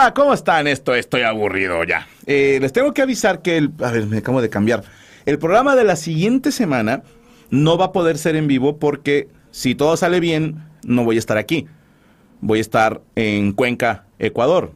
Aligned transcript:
Raza, 0.00 0.14
¿cómo 0.14 0.34
están? 0.34 0.66
Esto 0.66 0.94
estoy 0.94 1.22
aburrido 1.22 1.84
ya. 1.84 2.06
Eh, 2.26 2.58
les 2.60 2.72
tengo 2.72 2.92
que 2.92 3.02
avisar 3.02 3.42
que 3.42 3.56
el. 3.56 3.72
A 3.80 3.90
ver, 3.90 4.06
me 4.06 4.18
acabo 4.18 4.40
de 4.40 4.48
cambiar. 4.48 4.82
El 5.26 5.38
programa 5.38 5.76
de 5.76 5.84
la 5.84 5.96
siguiente 5.96 6.52
semana 6.52 7.02
no 7.50 7.76
va 7.76 7.86
a 7.86 7.92
poder 7.92 8.18
ser 8.18 8.36
en 8.36 8.46
vivo 8.46 8.78
porque 8.78 9.28
si 9.50 9.74
todo 9.74 9.96
sale 9.96 10.20
bien, 10.20 10.64
no 10.84 11.04
voy 11.04 11.16
a 11.16 11.18
estar 11.18 11.36
aquí. 11.36 11.66
Voy 12.40 12.58
a 12.58 12.62
estar 12.62 13.02
en 13.16 13.52
Cuenca, 13.52 14.06
Ecuador. 14.18 14.72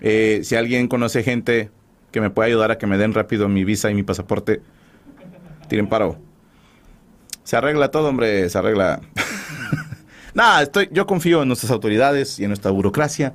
Eh, 0.00 0.40
si 0.42 0.56
alguien 0.56 0.88
conoce 0.88 1.22
gente 1.22 1.70
que 2.10 2.20
me 2.20 2.30
pueda 2.30 2.48
ayudar 2.48 2.70
a 2.70 2.78
que 2.78 2.86
me 2.86 2.98
den 2.98 3.14
rápido 3.14 3.48
mi 3.48 3.64
visa 3.64 3.90
y 3.90 3.94
mi 3.94 4.02
pasaporte, 4.02 4.60
tiren 5.68 5.88
paro. 5.88 6.18
Se 7.44 7.56
arregla 7.56 7.90
todo, 7.90 8.08
hombre, 8.08 8.48
se 8.48 8.58
arregla. 8.58 9.00
Nada, 10.34 10.62
estoy, 10.62 10.88
yo 10.90 11.06
confío 11.06 11.42
en 11.42 11.48
nuestras 11.48 11.70
autoridades 11.70 12.40
y 12.40 12.44
en 12.44 12.50
nuestra 12.50 12.72
burocracia 12.72 13.34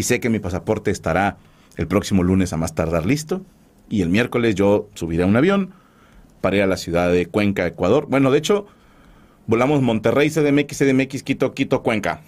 y 0.00 0.02
sé 0.02 0.18
que 0.18 0.30
mi 0.30 0.38
pasaporte 0.38 0.90
estará 0.90 1.36
el 1.76 1.86
próximo 1.86 2.22
lunes 2.22 2.54
a 2.54 2.56
más 2.56 2.74
tardar 2.74 3.04
listo 3.04 3.42
y 3.90 4.00
el 4.00 4.08
miércoles 4.08 4.54
yo 4.54 4.88
subiré 4.94 5.24
a 5.24 5.26
un 5.26 5.36
avión 5.36 5.74
para 6.40 6.56
ir 6.56 6.62
a 6.62 6.66
la 6.66 6.78
ciudad 6.78 7.12
de 7.12 7.26
Cuenca, 7.26 7.66
Ecuador. 7.66 8.06
Bueno, 8.08 8.30
de 8.30 8.38
hecho, 8.38 8.66
volamos 9.46 9.82
Monterrey, 9.82 10.30
CDMX, 10.30 10.78
CDMX, 10.78 11.22
Quito, 11.22 11.52
Quito, 11.52 11.82
Cuenca. 11.82 12.22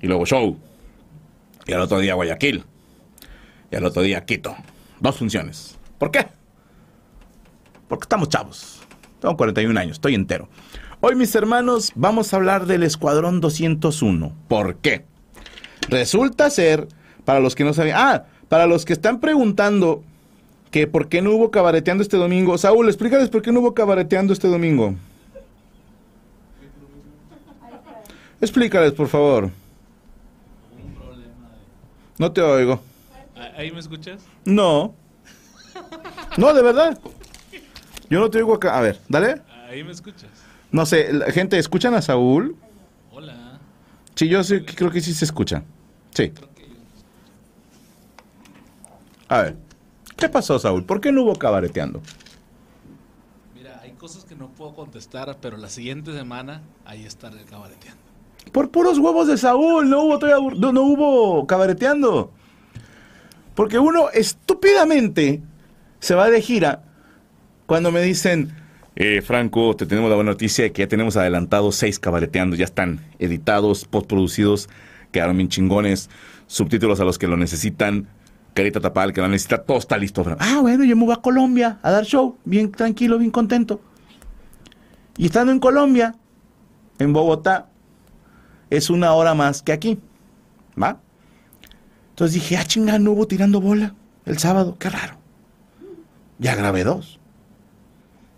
Y 0.00 0.06
luego 0.06 0.24
show. 0.24 0.56
Y 1.66 1.74
al 1.74 1.82
otro 1.82 1.98
día 1.98 2.14
Guayaquil. 2.14 2.64
Y 3.70 3.76
al 3.76 3.84
otro 3.84 4.00
día 4.00 4.24
Quito. 4.24 4.56
Dos 5.00 5.18
funciones. 5.18 5.78
¿Por 5.98 6.10
qué? 6.10 6.28
Porque 7.88 8.04
estamos 8.04 8.30
chavos. 8.30 8.80
Tengo 9.20 9.36
41 9.36 9.78
años, 9.78 9.96
estoy 9.96 10.14
entero. 10.14 10.48
Hoy, 11.02 11.14
mis 11.14 11.34
hermanos, 11.34 11.92
vamos 11.94 12.32
a 12.32 12.36
hablar 12.36 12.64
del 12.64 12.84
Escuadrón 12.84 13.42
201. 13.42 14.34
¿Por 14.48 14.76
qué? 14.76 15.04
Resulta 15.88 16.50
ser, 16.50 16.88
para 17.24 17.40
los 17.40 17.54
que 17.54 17.64
no 17.64 17.72
saben, 17.72 17.94
ah, 17.96 18.24
para 18.48 18.66
los 18.66 18.84
que 18.84 18.92
están 18.92 19.20
preguntando 19.20 20.02
que 20.70 20.86
por 20.86 21.08
qué 21.08 21.22
no 21.22 21.32
hubo 21.32 21.50
cabareteando 21.50 22.02
este 22.02 22.16
domingo. 22.16 22.58
Saúl, 22.58 22.88
explícales 22.88 23.28
por 23.28 23.42
qué 23.42 23.52
no 23.52 23.60
hubo 23.60 23.74
cabareteando 23.74 24.32
este 24.32 24.48
domingo. 24.48 24.94
Explícales, 28.40 28.92
por 28.92 29.08
favor. 29.08 29.50
No 32.18 32.32
te 32.32 32.40
oigo. 32.40 32.80
¿Ahí 33.56 33.70
me 33.70 33.80
escuchas? 33.80 34.22
No. 34.44 34.94
No, 36.36 36.52
de 36.52 36.62
verdad. 36.62 36.98
Yo 38.10 38.20
no 38.20 38.28
te 38.30 38.38
oigo 38.38 38.54
acá. 38.54 38.76
A 38.76 38.80
ver, 38.80 39.00
dale. 39.08 39.40
Ahí 39.68 39.82
me 39.84 39.92
escuchas. 39.92 40.30
No 40.70 40.86
sé, 40.86 41.08
gente, 41.32 41.58
¿escuchan 41.58 41.94
a 41.94 42.02
Saúl? 42.02 42.56
Hola. 43.12 43.60
Sí, 44.14 44.28
yo 44.28 44.42
sí, 44.42 44.60
creo 44.62 44.90
que 44.90 45.00
sí 45.00 45.14
se 45.14 45.24
escucha. 45.24 45.62
Sí. 46.14 46.32
A 49.28 49.42
ver, 49.42 49.56
¿qué 50.16 50.28
pasó, 50.28 50.58
Saúl? 50.58 50.84
¿Por 50.84 51.00
qué 51.00 51.12
no 51.12 51.22
hubo 51.22 51.34
cabareteando? 51.34 52.00
Mira, 53.54 53.80
hay 53.82 53.92
cosas 53.92 54.24
que 54.24 54.34
no 54.34 54.48
puedo 54.50 54.74
contestar, 54.74 55.36
pero 55.40 55.56
la 55.56 55.68
siguiente 55.68 56.12
semana 56.12 56.62
ahí 56.84 57.04
estaré 57.04 57.44
cabareteando. 57.44 58.00
Por 58.52 58.70
puros 58.70 58.98
huevos 58.98 59.26
de 59.26 59.36
Saúl, 59.36 59.90
no 59.90 60.02
hubo, 60.02 60.18
todavía 60.18 60.56
no, 60.56 60.72
no 60.72 60.82
hubo 60.82 61.46
cabareteando. 61.46 62.30
Porque 63.54 63.78
uno 63.78 64.10
estúpidamente 64.10 65.42
se 66.00 66.14
va 66.14 66.30
de 66.30 66.40
gira 66.42 66.84
cuando 67.66 67.90
me 67.90 68.02
dicen, 68.02 68.54
eh, 68.96 69.22
Franco, 69.22 69.74
te 69.74 69.86
tenemos 69.86 70.10
la 70.10 70.16
buena 70.16 70.32
noticia 70.32 70.64
de 70.64 70.72
que 70.72 70.82
ya 70.82 70.88
tenemos 70.88 71.16
adelantados 71.16 71.76
seis 71.76 71.98
cabareteando, 71.98 72.56
ya 72.56 72.64
están 72.64 73.00
editados, 73.18 73.84
postproducidos, 73.86 74.68
quedaron 75.14 75.36
bien 75.36 75.48
chingones, 75.48 76.10
subtítulos 76.48 76.98
a 76.98 77.04
los 77.04 77.18
que 77.18 77.28
lo 77.28 77.36
necesitan, 77.36 78.08
carita 78.52 78.80
tapal 78.80 79.12
que 79.12 79.20
lo 79.20 79.28
necesita, 79.28 79.62
todo 79.62 79.78
está 79.78 79.96
listo. 79.96 80.24
Ah, 80.40 80.58
bueno, 80.60 80.82
yo 80.84 80.96
me 80.96 81.04
voy 81.04 81.14
a 81.14 81.22
Colombia 81.22 81.78
a 81.82 81.90
dar 81.92 82.04
show, 82.04 82.36
bien 82.44 82.72
tranquilo, 82.72 83.16
bien 83.16 83.30
contento. 83.30 83.80
Y 85.16 85.26
estando 85.26 85.52
en 85.52 85.60
Colombia, 85.60 86.16
en 86.98 87.12
Bogotá, 87.12 87.68
es 88.70 88.90
una 88.90 89.12
hora 89.12 89.34
más 89.34 89.62
que 89.62 89.70
aquí. 89.72 90.00
¿Va? 90.80 90.98
Entonces 92.10 92.34
dije, 92.34 92.56
ah, 92.56 92.64
chinga, 92.64 92.98
no 92.98 93.12
hubo 93.12 93.28
tirando 93.28 93.60
bola 93.60 93.94
el 94.26 94.38
sábado, 94.38 94.76
qué 94.80 94.90
raro. 94.90 95.16
Ya 96.40 96.56
grabé 96.56 96.82
dos. 96.82 97.20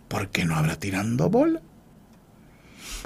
¿Por 0.09 0.29
qué 0.29 0.45
no 0.45 0.57
habrá 0.57 0.77
tirando 0.77 1.31
bola? 1.31 1.63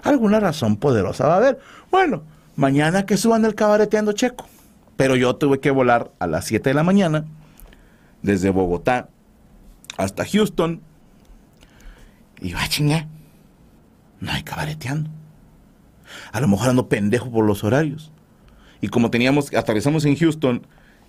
Alguna 0.02 0.40
razón 0.40 0.76
poderosa 0.76 1.28
va 1.28 1.34
a 1.34 1.36
haber. 1.36 1.60
Bueno, 1.92 2.24
mañana 2.60 3.06
que 3.06 3.16
suban 3.16 3.44
el 3.46 3.54
cabareteando 3.54 4.12
checo. 4.12 4.46
Pero 4.96 5.16
yo 5.16 5.34
tuve 5.36 5.60
que 5.60 5.70
volar 5.70 6.12
a 6.18 6.26
las 6.26 6.44
7 6.44 6.70
de 6.70 6.74
la 6.74 6.82
mañana, 6.82 7.24
desde 8.22 8.50
Bogotá 8.50 9.08
hasta 9.96 10.26
Houston. 10.26 10.82
Y 12.40 12.52
va, 12.52 12.68
chinga, 12.68 13.08
no 14.20 14.30
hay 14.30 14.42
cabareteando. 14.42 15.08
A 16.32 16.40
lo 16.40 16.48
mejor 16.48 16.68
ando 16.68 16.88
pendejo 16.88 17.30
por 17.30 17.46
los 17.46 17.64
horarios. 17.64 18.12
Y 18.82 18.88
como 18.88 19.10
teníamos, 19.10 19.54
aterrizamos 19.54 20.04
en 20.04 20.16
Houston 20.16 20.66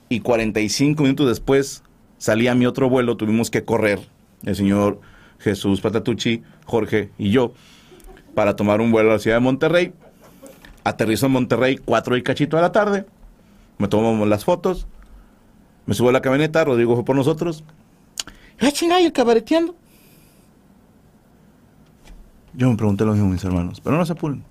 y 0.07 0.21
45 0.21 1.03
minutos 1.03 1.27
después 1.27 1.83
salía 2.17 2.55
mi 2.55 2.65
otro 2.65 2.89
vuelo, 2.89 3.17
tuvimos 3.17 3.49
que 3.49 3.63
correr, 3.65 3.99
el 4.43 4.55
señor 4.55 5.01
Jesús 5.39 5.81
Patatucci, 5.81 6.43
Jorge 6.65 7.09
y 7.17 7.31
yo, 7.31 7.53
para 8.35 8.55
tomar 8.55 8.79
un 8.79 8.91
vuelo 8.91 9.09
a 9.09 9.13
la 9.13 9.19
ciudad 9.19 9.37
de 9.37 9.41
Monterrey. 9.41 9.93
Aterrizo 10.83 11.27
en 11.27 11.33
Monterrey 11.33 11.77
4 11.77 12.17
y 12.17 12.23
cachito 12.23 12.57
de 12.57 12.63
la 12.63 12.71
tarde, 12.71 13.05
me 13.77 13.87
tomamos 13.87 14.27
las 14.27 14.45
fotos, 14.45 14.87
me 15.85 15.93
subo 15.93 16.09
a 16.09 16.11
la 16.11 16.21
camioneta, 16.21 16.63
Rodrigo 16.63 16.95
fue 16.95 17.05
por 17.05 17.15
nosotros. 17.15 17.63
¡Ah, 18.59 18.71
chingada, 18.71 19.01
y 19.01 19.05
el 19.05 19.13
cabareteando! 19.13 19.75
Yo 22.53 22.69
me 22.69 22.75
pregunté 22.75 23.05
lo 23.05 23.13
mismo, 23.13 23.29
mis 23.29 23.43
hermanos, 23.43 23.79
pero 23.81 23.97
no 23.97 24.05
se 24.05 24.13
apuren. 24.13 24.43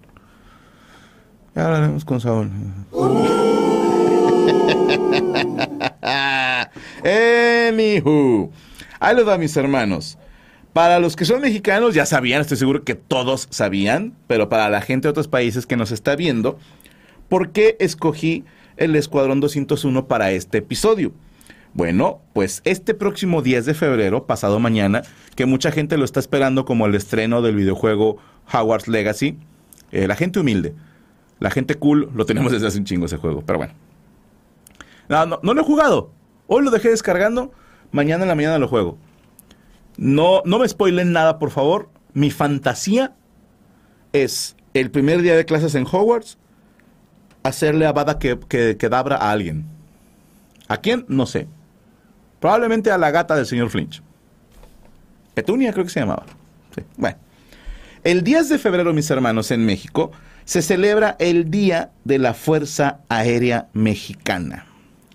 Ya 1.55 1.67
hablaremos 1.67 2.05
con 2.05 2.21
Saúl. 2.21 2.50
Anywho, 7.69 8.50
ahí 8.99 9.17
les 9.17 9.29
va, 9.29 9.38
mis 9.38 9.56
hermanos. 9.56 10.19
Para 10.73 11.01
los 11.01 11.17
que 11.17 11.25
son 11.25 11.41
mexicanos 11.41 11.95
ya 11.95 12.07
sabían, 12.07 12.41
estoy 12.41 12.57
seguro 12.57 12.85
que 12.85 12.95
todos 12.95 13.49
sabían, 13.51 14.15
pero 14.29 14.49
para 14.49 14.69
la 14.71 14.81
gente 14.81 15.09
de 15.09 15.11
otros 15.11 15.27
países 15.27 15.67
que 15.67 15.77
nos 15.77 15.91
está 15.91 16.15
viendo, 16.15 16.59
¿por 17.29 17.51
qué 17.51 17.77
escogí 17.81 18.45
el 18.77 18.95
Escuadrón 18.95 19.41
201 19.41 20.07
para 20.07 20.31
este 20.31 20.59
episodio? 20.59 21.13
Bueno, 21.75 22.21
pues 22.33 22.63
este 22.65 22.95
próximo 22.95 23.43
10 23.43 23.67
de 23.67 23.75
febrero, 23.75 24.27
pasado 24.27 24.61
mañana, 24.61 25.03
que 25.35 25.47
mucha 25.47 25.73
gente 25.73 25.97
lo 25.97 26.05
está 26.05 26.21
esperando 26.21 26.65
como 26.65 26.87
el 26.87 26.95
estreno 26.95 27.43
del 27.43 27.57
videojuego 27.57 28.19
Howard's 28.53 28.87
Legacy, 28.87 29.39
eh, 29.91 30.07
la 30.07 30.15
gente 30.15 30.39
humilde, 30.39 30.75
la 31.41 31.51
gente 31.51 31.75
cool, 31.77 32.11
lo 32.15 32.27
tenemos 32.27 32.53
desde 32.53 32.69
hace 32.69 32.79
un 32.79 32.85
chingo 32.85 33.07
ese 33.07 33.17
juego, 33.17 33.43
pero 33.45 33.59
bueno. 33.59 33.75
No, 35.09 35.27
no, 35.27 35.41
no 35.43 35.55
lo 35.55 35.63
he 35.63 35.65
jugado. 35.65 36.13
Hoy 36.47 36.65
lo 36.65 36.71
dejé 36.71 36.91
descargando, 36.91 37.53
mañana 37.91 38.23
en 38.23 38.29
la 38.29 38.35
mañana 38.37 38.59
lo 38.59 38.69
juego. 38.69 38.99
No, 40.00 40.41
no 40.47 40.58
me 40.58 40.67
spoilen 40.67 41.12
nada, 41.12 41.38
por 41.38 41.50
favor. 41.50 41.91
Mi 42.14 42.31
fantasía 42.31 43.12
es 44.14 44.56
el 44.73 44.91
primer 44.91 45.20
día 45.20 45.37
de 45.37 45.44
clases 45.44 45.75
en 45.75 45.85
Hogwarts 45.85 46.38
hacerle 47.43 47.87
a 47.87 48.19
que, 48.19 48.38
que, 48.49 48.79
que 48.79 48.88
dabra 48.88 49.17
a 49.17 49.31
alguien. 49.31 49.67
¿A 50.69 50.79
quién? 50.79 51.05
No 51.08 51.26
sé. 51.26 51.49
Probablemente 52.41 52.91
a 52.91 52.97
la 52.97 53.11
gata 53.11 53.37
del 53.37 53.44
señor 53.44 53.69
Flinch. 53.69 54.02
Petunia 55.35 55.70
creo 55.70 55.85
que 55.85 55.91
se 55.91 56.00
llamaba. 56.00 56.25
Bueno. 56.97 57.19
El 58.02 58.25
10 58.25 58.49
de 58.49 58.58
febrero, 58.58 58.94
mis 58.94 59.11
hermanos, 59.11 59.50
en 59.50 59.67
México, 59.67 60.12
se 60.47 60.62
celebra 60.62 61.17
el 61.19 61.50
Día 61.50 61.91
de 62.05 62.19
la 62.19 62.32
Fuerza 62.32 63.00
Aérea 63.11 63.69
Mexicana. 63.75 64.64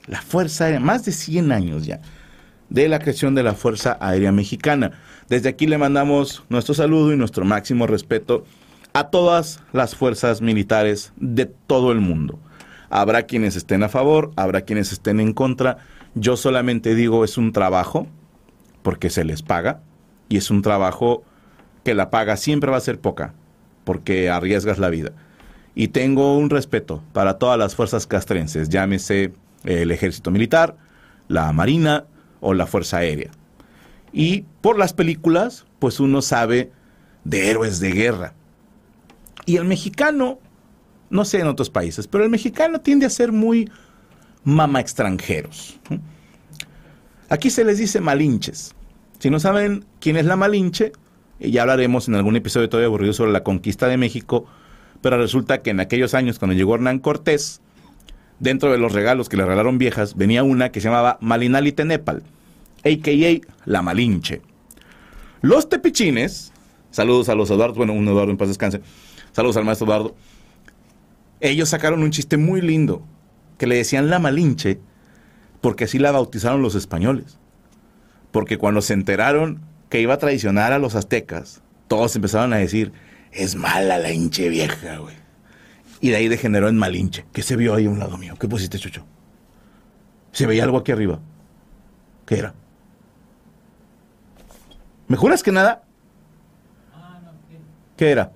La 0.06 0.22
Fuerza 0.22 0.66
Aérea, 0.66 0.80
más 0.80 1.06
de 1.06 1.12
100 1.12 1.52
años 1.52 1.88
ya, 1.88 2.02
de 2.70 2.90
la 2.90 3.00
creación 3.00 3.36
de 3.36 3.44
la 3.44 3.54
Fuerza 3.54 3.98
Aérea 4.00 4.32
Mexicana. 4.32 4.92
Desde 5.30 5.50
aquí 5.50 5.68
le 5.68 5.78
mandamos 5.78 6.44
nuestro 6.50 6.74
saludo 6.74 7.14
y 7.14 7.18
nuestro 7.18 7.46
máximo 7.46 7.88
respeto 7.88 8.46
a 8.94 9.10
todas 9.10 9.62
las 9.74 9.96
fuerzas 9.96 10.42
militares 10.42 11.12
de 11.18 11.46
todo 11.46 11.92
el 11.92 12.00
mundo. 12.00 12.40
Habrá 12.90 13.24
quienes 13.24 13.56
estén 13.56 13.84
a 13.84 13.90
favor, 13.90 14.32
habrá 14.36 14.62
quienes 14.62 14.92
estén 14.92 15.20
en 15.20 15.34
contra. 15.34 15.80
Yo 16.14 16.38
solamente 16.38 16.96
digo 16.96 17.24
es 17.26 17.38
un 17.38 17.52
trabajo, 17.52 18.08
porque 18.84 19.10
se 19.10 19.26
les 19.26 19.42
paga, 19.42 19.82
y 20.30 20.38
es 20.38 20.50
un 20.50 20.62
trabajo 20.62 21.24
que 21.84 21.94
la 21.94 22.10
paga 22.10 22.38
siempre 22.38 22.72
va 22.72 22.78
a 22.78 22.82
ser 22.82 23.00
poca, 23.00 23.34
porque 23.84 24.30
arriesgas 24.30 24.80
la 24.80 24.90
vida. 24.90 25.12
Y 25.76 25.90
tengo 25.90 26.38
un 26.38 26.50
respeto 26.50 27.04
para 27.12 27.38
todas 27.38 27.60
las 27.60 27.76
fuerzas 27.76 28.08
castrenses, 28.08 28.70
llámese 28.70 29.34
el 29.66 29.92
ejército 29.92 30.32
militar, 30.32 30.78
la 31.28 31.52
marina 31.52 32.06
o 32.46 32.54
la 32.54 32.68
fuerza 32.68 32.98
aérea. 32.98 33.32
Y 34.14 34.46
por 34.62 34.78
las 34.78 34.94
películas, 34.94 35.66
pues 35.80 36.00
uno 36.00 36.22
sabe 36.22 36.72
de 37.24 37.50
héroes 37.50 37.80
de 37.80 37.92
guerra. 37.92 38.34
Y 39.46 39.58
el 39.58 39.66
mexicano, 39.66 40.40
no 41.10 41.26
sé 41.26 41.40
en 41.40 41.48
otros 41.48 41.70
países, 41.70 42.08
pero 42.08 42.24
el 42.24 42.30
mexicano 42.30 42.80
tiende 42.80 43.06
a 43.06 43.10
ser 43.10 43.32
muy 43.32 43.70
mama 44.44 44.80
extranjeros. 44.80 45.80
Aquí 47.30 47.50
se 47.50 47.66
les 47.66 47.80
dice 47.80 48.00
malinches. 48.00 48.76
Si 49.20 49.30
no 49.30 49.40
saben 49.40 49.86
quién 50.00 50.18
es 50.18 50.26
la 50.26 50.36
malinche, 50.36 50.94
ya 51.40 51.64
hablaremos 51.64 52.08
en 52.08 52.16
algún 52.16 52.36
episodio 52.36 52.70
todavía 52.70 52.88
aburrido 52.88 53.14
sobre 53.14 53.32
la 53.32 53.44
conquista 53.44 53.88
de 53.88 53.98
México, 53.98 54.46
pero 55.02 55.18
resulta 55.18 55.62
que 55.62 55.72
en 55.72 55.80
aquellos 55.80 56.14
años 56.14 56.38
cuando 56.38 56.56
llegó 56.56 56.76
Hernán 56.76 57.00
Cortés, 57.00 57.62
dentro 58.40 58.72
de 58.72 58.78
los 58.78 58.94
regalos 58.94 59.30
que 59.30 59.38
le 59.38 59.44
regalaron 59.46 59.78
viejas, 59.78 60.16
venía 60.16 60.44
una 60.44 60.72
que 60.72 60.80
se 60.80 60.88
llamaba 60.88 61.18
Malinali 61.22 61.72
Tenepal, 61.72 62.24
a.k.a. 62.86 63.42
la 63.66 63.82
Malinche. 63.82 64.42
Los 65.42 65.68
tepichines, 65.68 66.54
saludos 66.92 67.30
a 67.30 67.36
los 67.36 67.50
Eduardo, 67.50 67.76
bueno, 67.76 67.94
un 67.94 68.08
Eduardo 68.08 68.32
en 68.32 68.38
paz 68.38 68.48
descanse, 68.48 68.82
saludos 69.32 69.58
al 69.58 69.66
maestro 69.66 69.88
Eduardo, 69.88 70.16
ellos 71.40 71.70
sacaron 71.70 72.04
un 72.04 72.12
chiste 72.12 72.38
muy 72.38 72.62
lindo, 72.62 73.04
que 73.58 73.68
le 73.68 73.76
decían 73.76 74.10
la 74.10 74.20
Malinche, 74.20 74.80
porque 75.62 75.86
así 75.86 76.00
la 76.00 76.12
bautizaron 76.12 76.62
los 76.62 76.76
españoles. 76.76 77.38
Porque 78.32 78.58
cuando 78.58 78.82
se 78.82 78.94
enteraron 78.94 79.62
que 79.90 80.02
iba 80.02 80.14
a 80.14 80.18
traicionar 80.18 80.74
a 80.74 80.80
los 80.80 80.96
aztecas, 80.96 81.62
todos 81.88 82.16
empezaron 82.16 82.54
a 82.54 82.58
decir, 82.58 82.92
es 83.32 83.56
mala 83.56 83.98
la 83.98 84.12
hinche 84.12 84.50
vieja, 84.50 84.98
güey. 84.98 85.16
Y 86.02 86.10
de 86.10 86.18
ahí 86.18 86.28
degeneró 86.28 86.68
en 86.68 86.78
malinche. 86.78 87.26
¿Qué 87.32 87.42
se 87.42 87.56
vio 87.56 87.74
ahí 87.74 87.86
a 87.86 87.90
un 87.90 88.00
lado 88.00 88.18
mío? 88.18 88.36
¿Qué 88.40 88.48
pusiste, 88.48 88.78
Chucho? 88.78 89.06
Se 90.32 90.46
veía 90.46 90.64
algo 90.64 90.78
aquí 90.78 90.92
arriba. 90.92 91.20
¿Qué 92.26 92.40
era? 92.40 92.54
¿Me 95.08 95.18
juras 95.18 95.44
que 95.44 95.52
nada? 95.52 95.84
¿Qué 97.96 98.12
era? 98.12 98.32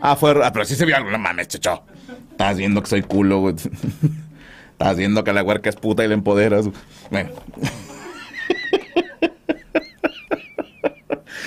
Ah, 0.00 0.16
fue. 0.16 0.34
Ah, 0.44 0.52
pero 0.52 0.64
sí 0.64 0.74
se 0.74 0.84
vio 0.84 0.96
algo. 0.96 1.10
No 1.10 1.18
mames, 1.18 1.48
Chucho. 1.48 1.82
Estás 2.30 2.56
viendo 2.58 2.82
que 2.82 2.88
soy 2.88 3.02
culo, 3.02 3.40
güey. 3.40 3.54
Estás 4.72 4.96
viendo 4.96 5.24
que 5.24 5.32
la 5.32 5.42
huerca 5.42 5.70
es 5.70 5.76
puta 5.76 6.04
y 6.04 6.08
la 6.08 6.14
empoderas. 6.14 6.68
Bueno. 7.10 7.30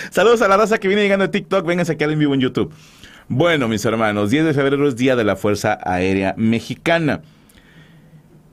Saludos 0.10 0.42
a 0.42 0.48
la 0.48 0.58
raza 0.58 0.80
que 0.80 0.88
viene 0.88 1.04
llegando 1.04 1.26
a 1.26 1.31
TikTok. 1.31 1.66
Vénganse 1.66 1.92
aquí 1.92 2.04
en 2.04 2.18
vivo 2.18 2.34
en 2.34 2.40
YouTube. 2.42 2.74
Bueno, 3.28 3.68
mis 3.68 3.86
hermanos, 3.86 4.31
10 4.31 4.46
de 4.46 4.54
febrero 4.56 4.88
es 4.88 4.96
Día 4.96 5.16
de 5.16 5.24
la 5.24 5.36
Fuerza 5.36 5.78
Aérea 5.84 6.34
Mexicana. 6.36 7.22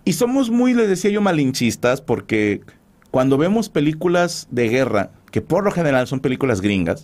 Y 0.04 0.12
somos 0.12 0.50
muy, 0.50 0.74
les 0.74 0.88
decía 0.88 1.10
yo, 1.10 1.22
malinchistas 1.22 2.02
porque 2.02 2.60
cuando 3.16 3.38
vemos 3.38 3.70
películas 3.70 4.46
de 4.50 4.68
guerra, 4.68 5.10
que 5.30 5.40
por 5.40 5.64
lo 5.64 5.70
general 5.70 6.06
son 6.06 6.20
películas 6.20 6.60
gringas, 6.60 7.02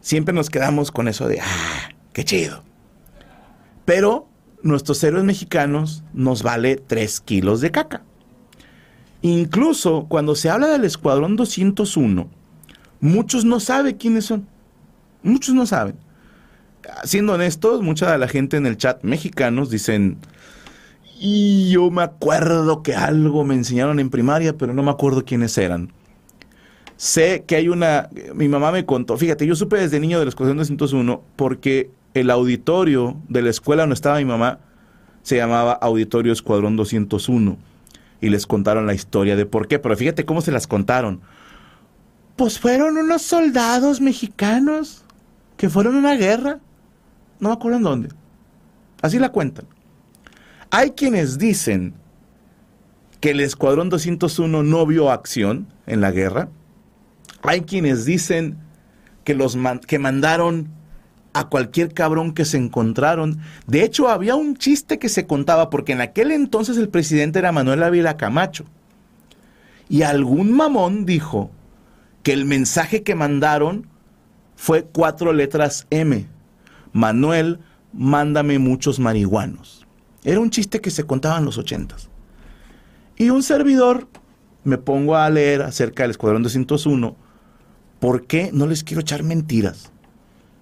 siempre 0.00 0.32
nos 0.32 0.48
quedamos 0.48 0.90
con 0.90 1.08
eso 1.08 1.28
de, 1.28 1.42
ah, 1.42 1.90
qué 2.14 2.24
chido. 2.24 2.64
Pero 3.84 4.30
nuestros 4.62 5.04
héroes 5.04 5.24
mexicanos 5.24 6.04
nos 6.14 6.42
vale 6.42 6.76
3 6.76 7.20
kilos 7.20 7.60
de 7.60 7.70
caca. 7.70 8.02
Incluso 9.20 10.06
cuando 10.08 10.34
se 10.34 10.48
habla 10.48 10.68
del 10.68 10.86
Escuadrón 10.86 11.36
201, 11.36 12.26
muchos 13.00 13.44
no 13.44 13.60
saben 13.60 13.94
quiénes 13.94 14.24
son. 14.24 14.48
Muchos 15.22 15.54
no 15.54 15.66
saben. 15.66 15.96
Siendo 17.04 17.34
honestos, 17.34 17.82
mucha 17.82 18.10
de 18.10 18.16
la 18.16 18.26
gente 18.26 18.56
en 18.56 18.64
el 18.64 18.78
chat 18.78 19.04
mexicanos 19.04 19.68
dicen, 19.68 20.16
y 21.18 21.70
yo 21.70 21.90
me 21.90 22.02
acuerdo 22.02 22.82
que 22.82 22.94
algo 22.94 23.44
me 23.44 23.54
enseñaron 23.54 23.98
en 24.00 24.10
primaria, 24.10 24.56
pero 24.56 24.72
no 24.72 24.82
me 24.82 24.90
acuerdo 24.90 25.24
quiénes 25.24 25.58
eran. 25.58 25.92
Sé 26.96 27.44
que 27.46 27.56
hay 27.56 27.68
una, 27.68 28.08
mi 28.34 28.48
mamá 28.48 28.72
me 28.72 28.84
contó, 28.84 29.16
fíjate, 29.16 29.46
yo 29.46 29.54
supe 29.54 29.76
desde 29.76 30.00
niño 30.00 30.18
de 30.18 30.26
la 30.26 30.32
201 30.32 31.22
porque 31.36 31.90
el 32.14 32.30
auditorio 32.30 33.16
de 33.28 33.42
la 33.42 33.50
escuela 33.50 33.82
donde 33.82 33.94
estaba 33.94 34.18
mi 34.18 34.24
mamá 34.24 34.58
se 35.22 35.36
llamaba 35.36 35.72
Auditorio 35.72 36.32
Escuadrón 36.32 36.76
201 36.76 37.56
y 38.20 38.28
les 38.30 38.46
contaron 38.46 38.86
la 38.86 38.94
historia 38.94 39.36
de 39.36 39.46
por 39.46 39.68
qué, 39.68 39.78
pero 39.78 39.96
fíjate 39.96 40.24
cómo 40.24 40.40
se 40.40 40.52
las 40.52 40.66
contaron. 40.66 41.20
Pues 42.36 42.58
fueron 42.58 42.96
unos 42.96 43.22
soldados 43.22 44.00
mexicanos 44.00 45.04
que 45.56 45.68
fueron 45.68 45.96
a 45.96 45.98
una 45.98 46.14
guerra. 46.14 46.60
No 47.40 47.48
me 47.48 47.54
acuerdo 47.54 47.78
en 47.78 47.84
dónde. 47.84 48.08
Así 49.02 49.18
la 49.18 49.30
cuentan. 49.30 49.66
Hay 50.70 50.90
quienes 50.90 51.38
dicen 51.38 51.94
que 53.20 53.30
el 53.30 53.40
Escuadrón 53.40 53.88
201 53.88 54.62
no 54.62 54.86
vio 54.86 55.10
acción 55.10 55.66
en 55.86 56.00
la 56.00 56.10
guerra. 56.10 56.48
Hay 57.42 57.62
quienes 57.62 58.04
dicen 58.04 58.58
que 59.24 59.34
los 59.34 59.56
que 59.86 59.98
mandaron 59.98 60.68
a 61.32 61.48
cualquier 61.48 61.94
cabrón 61.94 62.32
que 62.32 62.44
se 62.44 62.58
encontraron. 62.58 63.38
De 63.66 63.82
hecho, 63.82 64.08
había 64.08 64.34
un 64.34 64.56
chiste 64.56 64.98
que 64.98 65.08
se 65.08 65.26
contaba 65.26 65.70
porque 65.70 65.92
en 65.92 66.00
aquel 66.00 66.32
entonces 66.32 66.76
el 66.76 66.88
presidente 66.88 67.38
era 67.38 67.52
Manuel 67.52 67.82
Ávila 67.82 68.16
Camacho. 68.16 68.64
Y 69.88 70.02
algún 70.02 70.52
mamón 70.52 71.06
dijo 71.06 71.50
que 72.22 72.32
el 72.32 72.44
mensaje 72.44 73.02
que 73.02 73.14
mandaron 73.14 73.86
fue 74.56 74.82
cuatro 74.84 75.32
letras 75.32 75.86
M. 75.90 76.26
Manuel, 76.92 77.60
mándame 77.92 78.58
muchos 78.58 78.98
marihuanos. 78.98 79.77
Era 80.28 80.40
un 80.40 80.50
chiste 80.50 80.82
que 80.82 80.90
se 80.90 81.04
contaba 81.04 81.38
en 81.38 81.46
los 81.46 81.56
ochentas. 81.56 82.10
Y 83.16 83.30
un 83.30 83.42
servidor 83.42 84.08
me 84.62 84.76
pongo 84.76 85.16
a 85.16 85.30
leer 85.30 85.62
acerca 85.62 86.02
del 86.02 86.10
Escuadrón 86.10 86.42
201. 86.42 87.16
¿Por 87.98 88.26
qué? 88.26 88.50
No 88.52 88.66
les 88.66 88.84
quiero 88.84 89.00
echar 89.00 89.22
mentiras. 89.22 89.90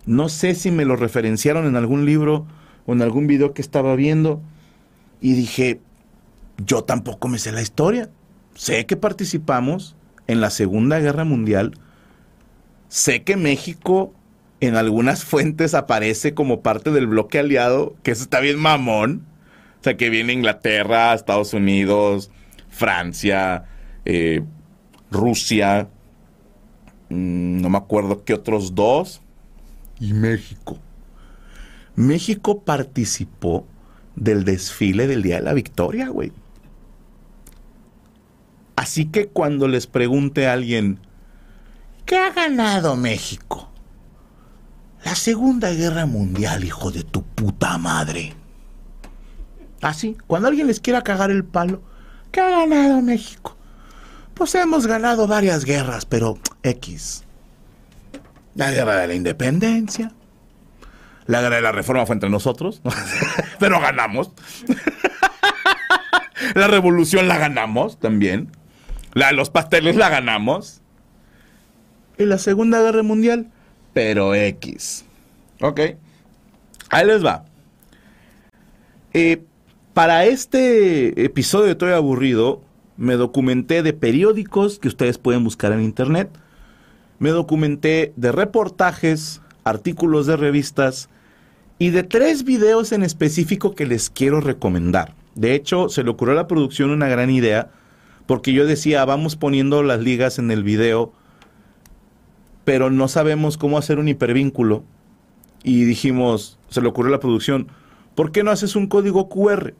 No 0.05 0.29
sé 0.29 0.55
si 0.55 0.71
me 0.71 0.85
lo 0.85 0.95
referenciaron 0.95 1.67
en 1.67 1.75
algún 1.75 2.07
libro 2.07 2.47
o 2.87 2.93
en 2.93 3.03
algún 3.03 3.27
video 3.27 3.55
que 3.55 3.61
estaba 3.61 3.97
viendo. 3.97 4.41
Y 5.21 5.33
dije, 5.33 5.81
yo 6.65 6.85
tampoco 6.85 7.27
me 7.27 7.41
sé 7.41 7.51
la 7.51 7.61
historia. 7.61 8.09
Sé 8.55 8.87
que 8.87 8.97
participamos, 8.97 9.97
en 10.29 10.41
la 10.41 10.51
Segunda 10.51 11.01
Guerra 11.01 11.25
Mundial, 11.25 11.77
sé 12.89 13.25
que 13.25 13.37
México 13.37 14.15
en 14.61 14.77
algunas 14.77 15.25
fuentes 15.25 15.75
aparece 15.75 16.35
como 16.35 16.61
parte 16.61 16.93
del 16.93 17.09
bloque 17.09 17.41
aliado, 17.41 17.97
que 18.05 18.13
eso 18.13 18.23
está 18.23 18.39
bien 18.39 18.61
mamón. 18.61 19.27
Que 19.95 20.11
viene 20.11 20.33
Inglaterra, 20.33 21.15
Estados 21.15 21.55
Unidos, 21.55 22.31
Francia, 22.69 23.65
eh, 24.05 24.43
Rusia, 25.11 25.89
mm, 27.11 27.61
no 27.61 27.69
me 27.69 27.79
acuerdo 27.79 28.25
qué 28.25 28.35
otros 28.35 28.75
dos, 28.75 29.23
y 29.99 30.13
México. 30.13 30.79
México 31.95 32.63
participó 32.63 33.67
del 34.15 34.45
desfile 34.45 35.07
del 35.07 35.23
Día 35.23 35.37
de 35.37 35.43
la 35.43 35.55
Victoria, 35.55 36.09
güey. 36.09 36.33
Así 38.77 39.07
que 39.07 39.29
cuando 39.29 39.69
les 39.69 39.87
pregunte 39.87 40.47
a 40.47 40.53
alguien, 40.53 41.01
¿qué 42.05 42.19
ha 42.19 42.31
ganado 42.31 42.97
México? 42.97 43.71
La 45.05 45.15
Segunda 45.15 45.73
Guerra 45.73 46.05
Mundial, 46.05 46.65
hijo 46.65 46.91
de 46.91 47.03
tu 47.03 47.23
puta 47.23 47.79
madre. 47.79 48.35
Así, 49.87 50.17
cuando 50.27 50.49
alguien 50.49 50.67
les 50.67 50.81
quiera 50.81 51.03
cagar 51.03 51.31
el 51.31 51.45
palo, 51.45 51.81
¿qué 52.33 52.41
ha 52.41 52.51
ganado 52.51 53.01
México? 53.03 53.57
Pues 54.35 54.53
hemos 54.57 54.89
ganado 54.89 55.29
varias 55.29 55.65
guerras, 55.65 56.05
pero 56.05 56.41
X. 56.65 57.23
La 58.57 58.73
guerra 58.73 58.97
de 58.97 59.07
la 59.07 59.15
independencia. 59.15 60.11
La 61.27 61.41
guerra 61.41 61.55
de 61.57 61.63
la 61.63 61.71
reforma 61.71 62.05
fue 62.05 62.15
entre 62.15 62.29
nosotros, 62.31 62.83
pero 63.61 63.79
ganamos. 63.81 64.33
la 66.57 66.67
revolución 66.67 67.29
la 67.29 67.39
ganamos 67.39 68.01
también. 68.01 68.51
Los 69.35 69.51
pasteles 69.51 69.95
la 69.95 70.09
ganamos. 70.09 70.81
Y 72.19 72.25
la 72.25 72.39
Segunda 72.39 72.83
Guerra 72.83 73.05
Mundial, 73.05 73.53
pero 73.93 74.35
X. 74.35 75.05
Ok. 75.61 75.81
Ahí 76.91 77.07
les 77.07 77.25
va. 77.25 77.45
Eh, 79.13 79.45
para 79.97 80.27
este 80.27 81.25
episodio 81.25 81.65
de 81.65 81.73
Estoy 81.73 81.93
Aburrido, 81.93 82.61
me 82.99 83.15
documenté 83.15 83.83
de 83.83 83.95
periódicos 83.95 84.79
que 84.79 84.89
ustedes 84.89 85.17
pueden 85.17 85.43
buscar 85.43 85.73
en 85.73 85.81
internet. 85.81 86.29
Me 87.19 87.31
documenté 87.31 88.13
de 88.15 88.31
reportajes, 88.31 89.41
artículos 89.65 90.27
de 90.27 90.37
revistas 90.37 91.09
y 91.79 91.93
de 91.93 92.03
tres 92.03 92.45
videos 92.45 92.93
en 92.93 93.05
específico 93.05 93.75
que 93.75 93.87
les 93.87 94.11
quiero 94.11 94.43
recomendar. 94.43 95.15
De 95.35 95.55
hecho, 95.55 95.89
se 95.89 96.05
le 96.05 96.11
ocurrió 96.11 96.33
a 96.35 96.43
la 96.43 96.47
producción 96.47 96.91
una 96.91 97.09
gran 97.09 97.31
idea 97.31 97.71
porque 98.27 98.53
yo 98.53 98.67
decía, 98.67 99.03
vamos 99.07 99.35
poniendo 99.35 99.83
las 99.83 100.01
ligas 100.01 100.39
en 100.39 100.51
el 100.51 100.63
video, 100.63 101.15
pero 102.67 102.91
no 102.91 103.09
sabemos 103.09 103.57
cómo 103.57 103.79
hacer 103.79 103.99
un 103.99 104.09
hipervínculo. 104.09 104.85
Y 105.63 105.85
dijimos, 105.85 106.59
se 106.69 106.83
le 106.83 106.89
ocurrió 106.89 107.09
a 107.09 107.17
la 107.17 107.21
producción, 107.21 107.69
¿por 108.15 108.31
qué 108.31 108.43
no 108.43 108.51
haces 108.51 108.77
un 108.77 108.89
código 108.89 109.31
QR? 109.31 109.73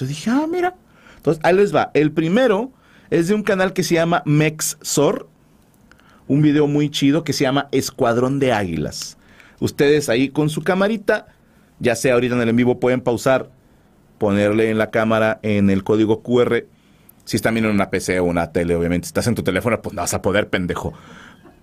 Entonces 0.00 0.16
dije, 0.16 0.30
ah, 0.30 0.46
mira. 0.50 0.74
Entonces, 1.16 1.42
ahí 1.44 1.54
les 1.54 1.74
va. 1.74 1.90
El 1.94 2.12
primero 2.12 2.72
es 3.10 3.28
de 3.28 3.34
un 3.34 3.42
canal 3.42 3.72
que 3.72 3.82
se 3.82 3.94
llama 3.94 4.22
Mexsor, 4.24 5.28
un 6.26 6.42
video 6.42 6.66
muy 6.66 6.90
chido 6.90 7.24
que 7.24 7.32
se 7.32 7.44
llama 7.44 7.68
Escuadrón 7.72 8.38
de 8.38 8.52
Águilas. 8.52 9.18
Ustedes 9.58 10.08
ahí 10.08 10.30
con 10.30 10.48
su 10.48 10.62
camarita, 10.62 11.26
ya 11.80 11.94
sea 11.94 12.14
ahorita 12.14 12.34
en 12.34 12.40
el 12.40 12.48
en 12.48 12.56
vivo, 12.56 12.80
pueden 12.80 13.00
pausar, 13.02 13.50
ponerle 14.18 14.70
en 14.70 14.78
la 14.78 14.90
cámara 14.90 15.38
en 15.42 15.68
el 15.68 15.84
código 15.84 16.22
QR 16.22 16.64
si 17.24 17.36
están 17.36 17.54
viendo 17.54 17.68
en 17.68 17.76
una 17.76 17.90
PC 17.90 18.18
o 18.18 18.24
una 18.24 18.50
tele, 18.50 18.74
obviamente, 18.74 19.06
si 19.06 19.10
estás 19.10 19.26
en 19.26 19.34
tu 19.36 19.44
teléfono, 19.44 19.80
pues 19.80 19.94
no 19.94 20.02
vas 20.02 20.14
a 20.14 20.22
poder, 20.22 20.48
pendejo. 20.48 20.94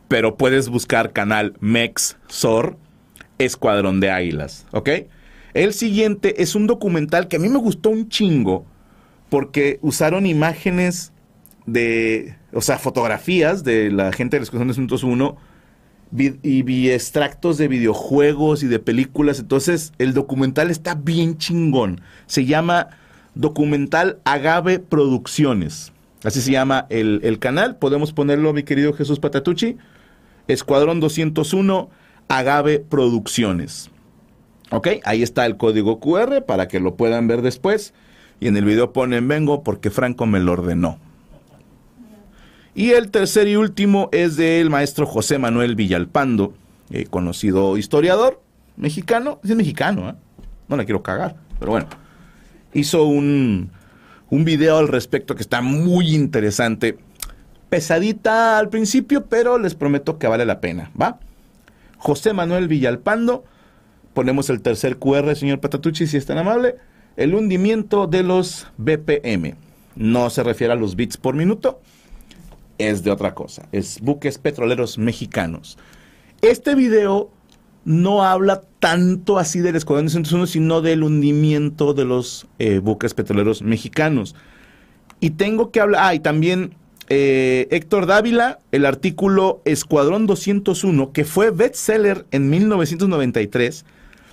Pero 0.07 0.37
puedes 0.37 0.69
buscar 0.69 1.11
canal 1.11 1.55
Mexsor 1.59 2.77
Escuadrón 3.37 3.99
de 3.99 4.09
Águilas, 4.09 4.65
¿ok? 4.71 4.89
El 5.57 5.73
siguiente 5.73 6.43
es 6.43 6.53
un 6.53 6.67
documental 6.67 7.27
que 7.27 7.37
a 7.37 7.39
mí 7.39 7.49
me 7.49 7.57
gustó 7.57 7.89
un 7.89 8.09
chingo 8.09 8.63
porque 9.29 9.79
usaron 9.81 10.27
imágenes 10.27 11.13
de, 11.65 12.35
o 12.53 12.61
sea, 12.61 12.77
fotografías 12.77 13.63
de 13.63 13.89
la 13.89 14.11
gente 14.11 14.35
de 14.35 14.41
la 14.41 14.43
Escuadrón 14.43 14.67
201 14.67 15.35
y 16.43 16.61
vi 16.61 16.91
extractos 16.91 17.57
de 17.57 17.67
videojuegos 17.69 18.61
y 18.61 18.67
de 18.67 18.77
películas. 18.77 19.39
Entonces, 19.39 19.93
el 19.97 20.13
documental 20.13 20.69
está 20.69 20.93
bien 20.93 21.39
chingón. 21.39 22.01
Se 22.27 22.45
llama 22.45 22.89
documental 23.33 24.19
Agave 24.25 24.77
Producciones. 24.77 25.91
Así 26.23 26.39
se 26.39 26.51
llama 26.51 26.85
el, 26.91 27.39
canal. 27.39 27.77
Podemos 27.77 28.13
ponerlo, 28.13 28.53
mi 28.53 28.61
querido 28.61 28.93
Jesús 28.93 29.19
Patatucci. 29.19 29.77
Escuadrón 30.47 30.99
201 30.99 31.89
Agave 32.27 32.77
Producciones. 32.77 33.89
Ok, 34.71 34.87
ahí 35.03 35.23
está 35.23 35.45
el 35.45 35.57
código 35.57 35.99
QR 35.99 36.43
para 36.45 36.67
que 36.67 36.79
lo 36.79 36.95
puedan 36.95 37.27
ver 37.27 37.41
después. 37.41 37.93
Y 38.39 38.47
en 38.47 38.57
el 38.57 38.65
video 38.65 38.93
ponen 38.93 39.27
vengo 39.27 39.63
porque 39.63 39.89
Franco 39.89 40.25
me 40.25 40.39
lo 40.39 40.53
ordenó. 40.53 40.99
Y 42.75 42.91
el 42.91 43.09
tercer 43.09 43.47
y 43.47 43.55
último 43.55 44.09
es 44.11 44.35
del 44.35 44.69
maestro 44.69 45.07
José 45.07 45.39
Manuel 45.39 45.75
Villalpando, 45.75 46.53
eh, 46.91 47.07
conocido 47.09 47.77
historiador 47.77 48.41
mexicano. 48.75 49.39
Es 49.43 49.55
mexicano, 49.55 50.09
¿eh? 50.09 50.13
No 50.67 50.77
le 50.77 50.85
quiero 50.85 51.01
cagar, 51.01 51.37
pero 51.59 51.71
bueno 51.71 51.87
hizo 52.73 53.03
un, 53.03 53.71
un 54.29 54.45
video 54.45 54.77
al 54.77 54.87
respecto 54.87 55.35
que 55.35 55.41
está 55.41 55.61
muy 55.61 56.15
interesante. 56.15 56.97
Pesadita 57.69 58.57
al 58.57 58.69
principio, 58.69 59.25
pero 59.25 59.57
les 59.57 59.75
prometo 59.75 60.17
que 60.17 60.27
vale 60.27 60.45
la 60.45 60.61
pena, 60.61 60.91
¿va? 60.99 61.19
José 61.97 62.33
Manuel 62.33 62.67
Villalpando, 62.67 63.43
ponemos 64.17 64.49
el 64.49 64.63
tercer 64.63 64.97
QR, 64.97 65.35
señor 65.35 65.59
Patatucci, 65.59 66.07
si 66.07 66.17
es 66.17 66.25
tan 66.25 66.39
amable. 66.39 66.73
El 67.17 67.35
hundimiento 67.35 68.07
de 68.07 68.23
los 68.23 68.65
BPM. 68.79 69.53
No 69.95 70.31
se 70.31 70.41
refiere 70.41 70.73
a 70.73 70.75
los 70.75 70.95
bits 70.95 71.17
por 71.17 71.35
minuto, 71.35 71.81
es 72.79 73.03
de 73.03 73.11
otra 73.11 73.35
cosa. 73.35 73.69
Es 73.71 74.01
buques 74.01 74.39
petroleros 74.39 74.97
mexicanos. 74.97 75.77
Este 76.41 76.73
video 76.73 77.29
no 77.85 78.23
habla 78.23 78.63
tanto 78.79 79.37
así 79.37 79.59
del 79.59 79.75
Escuadrón 79.75 80.07
201, 80.07 80.47
sino 80.47 80.81
del 80.81 81.03
hundimiento 81.03 81.93
de 81.93 82.05
los 82.05 82.47
eh, 82.57 82.79
buques 82.79 83.13
petroleros 83.13 83.61
mexicanos. 83.61 84.33
Y 85.19 85.29
tengo 85.29 85.69
que 85.69 85.79
hablar, 85.79 86.01
ah, 86.03 86.15
y 86.15 86.21
también 86.21 86.73
eh, 87.09 87.67
Héctor 87.69 88.07
Dávila, 88.07 88.57
el 88.71 88.87
artículo 88.87 89.61
Escuadrón 89.63 90.25
201, 90.25 91.11
que 91.11 91.23
fue 91.23 91.51
bestseller 91.51 92.25
en 92.31 92.49
1993, 92.49 93.85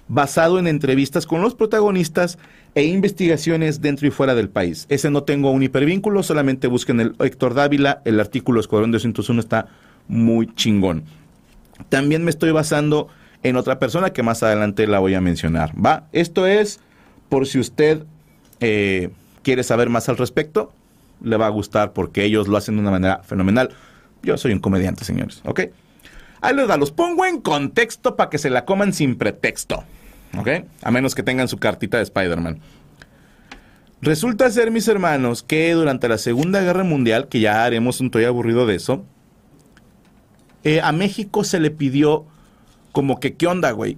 basado 0.09 0.59
en 0.59 0.67
entrevistas 0.67 1.27
con 1.27 1.41
los 1.41 1.55
protagonistas 1.55 2.39
e 2.75 2.85
investigaciones 2.85 3.81
dentro 3.81 4.07
y 4.07 4.11
fuera 4.11 4.35
del 4.35 4.49
país. 4.49 4.87
Ese 4.89 5.11
no 5.11 5.23
tengo 5.23 5.51
un 5.51 5.63
hipervínculo, 5.63 6.23
solamente 6.23 6.67
busquen 6.67 7.01
el 7.01 7.15
Héctor 7.19 7.55
Dávila, 7.55 8.03
el 8.05 8.21
artículo 8.21 8.61
Escuadrón 8.61 8.93
201 8.93 9.41
está 9.41 9.69
muy 10.09 10.53
chingón. 10.55 11.05
También 11.89 12.25
me 12.25 12.31
estoy 12.31 12.51
basando 12.51 13.09
en 13.43 13.57
otra 13.57 13.79
persona 13.79 14.13
que 14.13 14.23
más 14.23 14.43
adelante 14.43 14.87
la 14.87 14.99
voy 14.99 15.15
a 15.15 15.21
mencionar. 15.21 15.73
¿Va? 15.75 16.09
Esto 16.13 16.47
es 16.47 16.81
por 17.29 17.47
si 17.47 17.59
usted 17.59 18.05
eh, 18.61 19.11
quiere 19.43 19.63
saber 19.63 19.89
más 19.89 20.09
al 20.09 20.17
respecto, 20.17 20.73
le 21.23 21.37
va 21.37 21.47
a 21.47 21.51
gustar 21.51 21.93
porque 21.93 22.25
ellos 22.25 22.49
lo 22.49 22.57
hacen 22.57 22.77
de 22.77 22.81
una 22.83 22.91
manera 22.91 23.23
fenomenal. 23.23 23.71
Yo 24.23 24.37
soy 24.37 24.53
un 24.53 24.59
comediante, 24.59 25.05
señores, 25.05 25.43
¿ok? 25.45 25.61
Ahí 26.45 26.55
les 26.55 26.69
da, 26.69 26.77
los 26.77 26.93
pongo 26.93 27.25
en 27.25 27.41
contexto 27.41 28.17
para 28.17 28.29
que 28.29 28.37
se 28.37 28.51
la 28.51 28.67
coman 28.67 28.93
sin 28.93 29.17
pretexto, 29.17 29.83
¿ok? 30.37 30.49
A 30.83 30.91
menos 30.91 31.15
que 31.15 31.23
tengan 31.23 31.49
su 31.49 31.57
cartita 31.57 31.97
de 31.97 32.03
Spider-Man. 32.03 32.61
Resulta 34.03 34.51
ser, 34.51 34.71
mis 34.71 34.87
hermanos, 34.87 35.43
que 35.43 35.73
durante 35.73 36.07
la 36.07 36.19
Segunda 36.19 36.61
Guerra 36.61 36.85
Mundial, 36.85 37.29
que 37.29 37.41
ya 37.41 37.65
haremos 37.65 38.03
un 38.03 38.11
toy 38.11 38.27
aburrido 38.27 38.67
de 38.67 38.75
eso, 38.75 39.07
eh, 40.65 40.83
a 40.83 40.93
México 40.93 41.45
se 41.45 41.61
le 41.61 41.71
pidió 41.71 42.27
como 42.93 43.21
que, 43.21 43.37
¿qué 43.37 43.47
onda, 43.47 43.71
güey? 43.71 43.97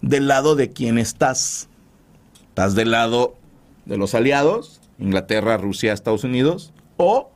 ¿Del 0.00 0.28
lado 0.28 0.56
de 0.56 0.70
quién 0.70 0.96
estás? 0.96 1.68
¿Estás 2.48 2.74
del 2.74 2.92
lado 2.92 3.36
de 3.84 3.98
los 3.98 4.14
aliados? 4.14 4.80
Inglaterra, 4.98 5.58
Rusia, 5.58 5.92
Estados 5.92 6.24
Unidos. 6.24 6.72
¿O 6.96 7.30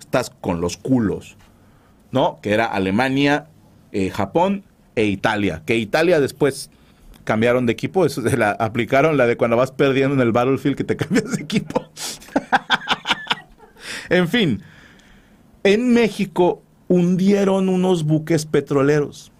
estás 0.00 0.30
con 0.30 0.60
los 0.60 0.78
culos? 0.78 1.36
¿No? 2.10 2.40
Que 2.42 2.54
era 2.54 2.66
Alemania, 2.66 3.50
eh, 3.94 4.10
Japón 4.10 4.64
e 4.96 5.06
Italia. 5.06 5.62
Que 5.64 5.76
Italia 5.76 6.20
después 6.20 6.68
cambiaron 7.22 7.64
de 7.64 7.72
equipo. 7.72 8.04
Eso 8.04 8.28
se 8.28 8.36
la 8.36 8.50
aplicaron 8.50 9.16
la 9.16 9.26
de 9.26 9.36
cuando 9.36 9.56
vas 9.56 9.70
perdiendo 9.70 10.14
en 10.14 10.20
el 10.20 10.32
Battlefield 10.32 10.76
que 10.76 10.84
te 10.84 10.96
cambias 10.98 11.36
de 11.36 11.42
equipo. 11.42 11.88
en 14.10 14.28
fin, 14.28 14.62
en 15.62 15.94
México 15.94 16.62
hundieron 16.88 17.68
unos 17.68 18.04
buques 18.04 18.44
petroleros 18.46 19.32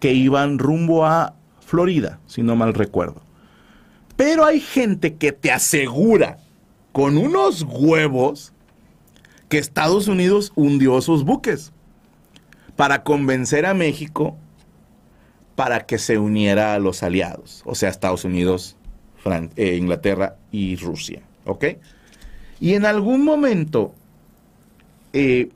que 0.00 0.14
iban 0.14 0.58
rumbo 0.58 1.04
a 1.04 1.34
Florida, 1.60 2.20
si 2.26 2.42
no 2.42 2.54
mal 2.54 2.72
recuerdo. 2.72 3.22
Pero 4.16 4.44
hay 4.44 4.60
gente 4.60 5.16
que 5.16 5.32
te 5.32 5.50
asegura 5.50 6.38
con 6.92 7.16
unos 7.16 7.66
huevos 7.68 8.52
que 9.48 9.58
Estados 9.58 10.06
Unidos 10.06 10.52
hundió 10.54 11.00
sus 11.00 11.24
buques 11.24 11.73
para 12.76 13.02
convencer 13.02 13.66
a 13.66 13.74
México 13.74 14.36
para 15.54 15.86
que 15.86 15.98
se 15.98 16.18
uniera 16.18 16.74
a 16.74 16.78
los 16.78 17.02
aliados, 17.02 17.62
o 17.64 17.74
sea, 17.74 17.88
Estados 17.88 18.24
Unidos, 18.24 18.76
eh, 19.56 19.76
Inglaterra 19.76 20.36
y 20.50 20.76
Rusia, 20.76 21.22
¿ok? 21.44 21.64
Y 22.60 22.74
en 22.74 22.86
algún 22.86 23.24
momento 23.24 23.94
eh, 25.12 25.50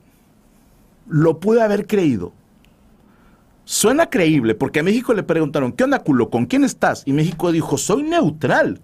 lo 1.07 1.39
pude 1.39 1.61
haber 1.61 1.85
creído, 1.85 2.31
Suena 3.69 4.09
creíble, 4.09 4.55
porque 4.55 4.79
a 4.79 4.83
México 4.83 5.13
le 5.13 5.21
preguntaron, 5.21 5.73
¿qué 5.73 5.83
onda, 5.83 5.99
culo? 5.99 6.31
¿Con 6.31 6.47
quién 6.47 6.63
estás? 6.63 7.03
Y 7.05 7.13
México 7.13 7.51
dijo, 7.51 7.77
soy 7.77 8.01
neutral. 8.01 8.81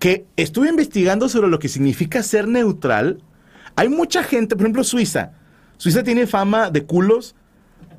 Que 0.00 0.26
estuve 0.34 0.68
investigando 0.68 1.28
sobre 1.28 1.46
lo 1.46 1.60
que 1.60 1.68
significa 1.68 2.24
ser 2.24 2.48
neutral 2.48 3.22
Hay 3.76 3.88
mucha 3.88 4.24
gente, 4.24 4.56
por 4.56 4.64
ejemplo, 4.64 4.82
Suiza. 4.82 5.30
Suiza 5.76 6.02
tiene 6.02 6.26
fama 6.26 6.70
de 6.70 6.84
culos 6.84 7.34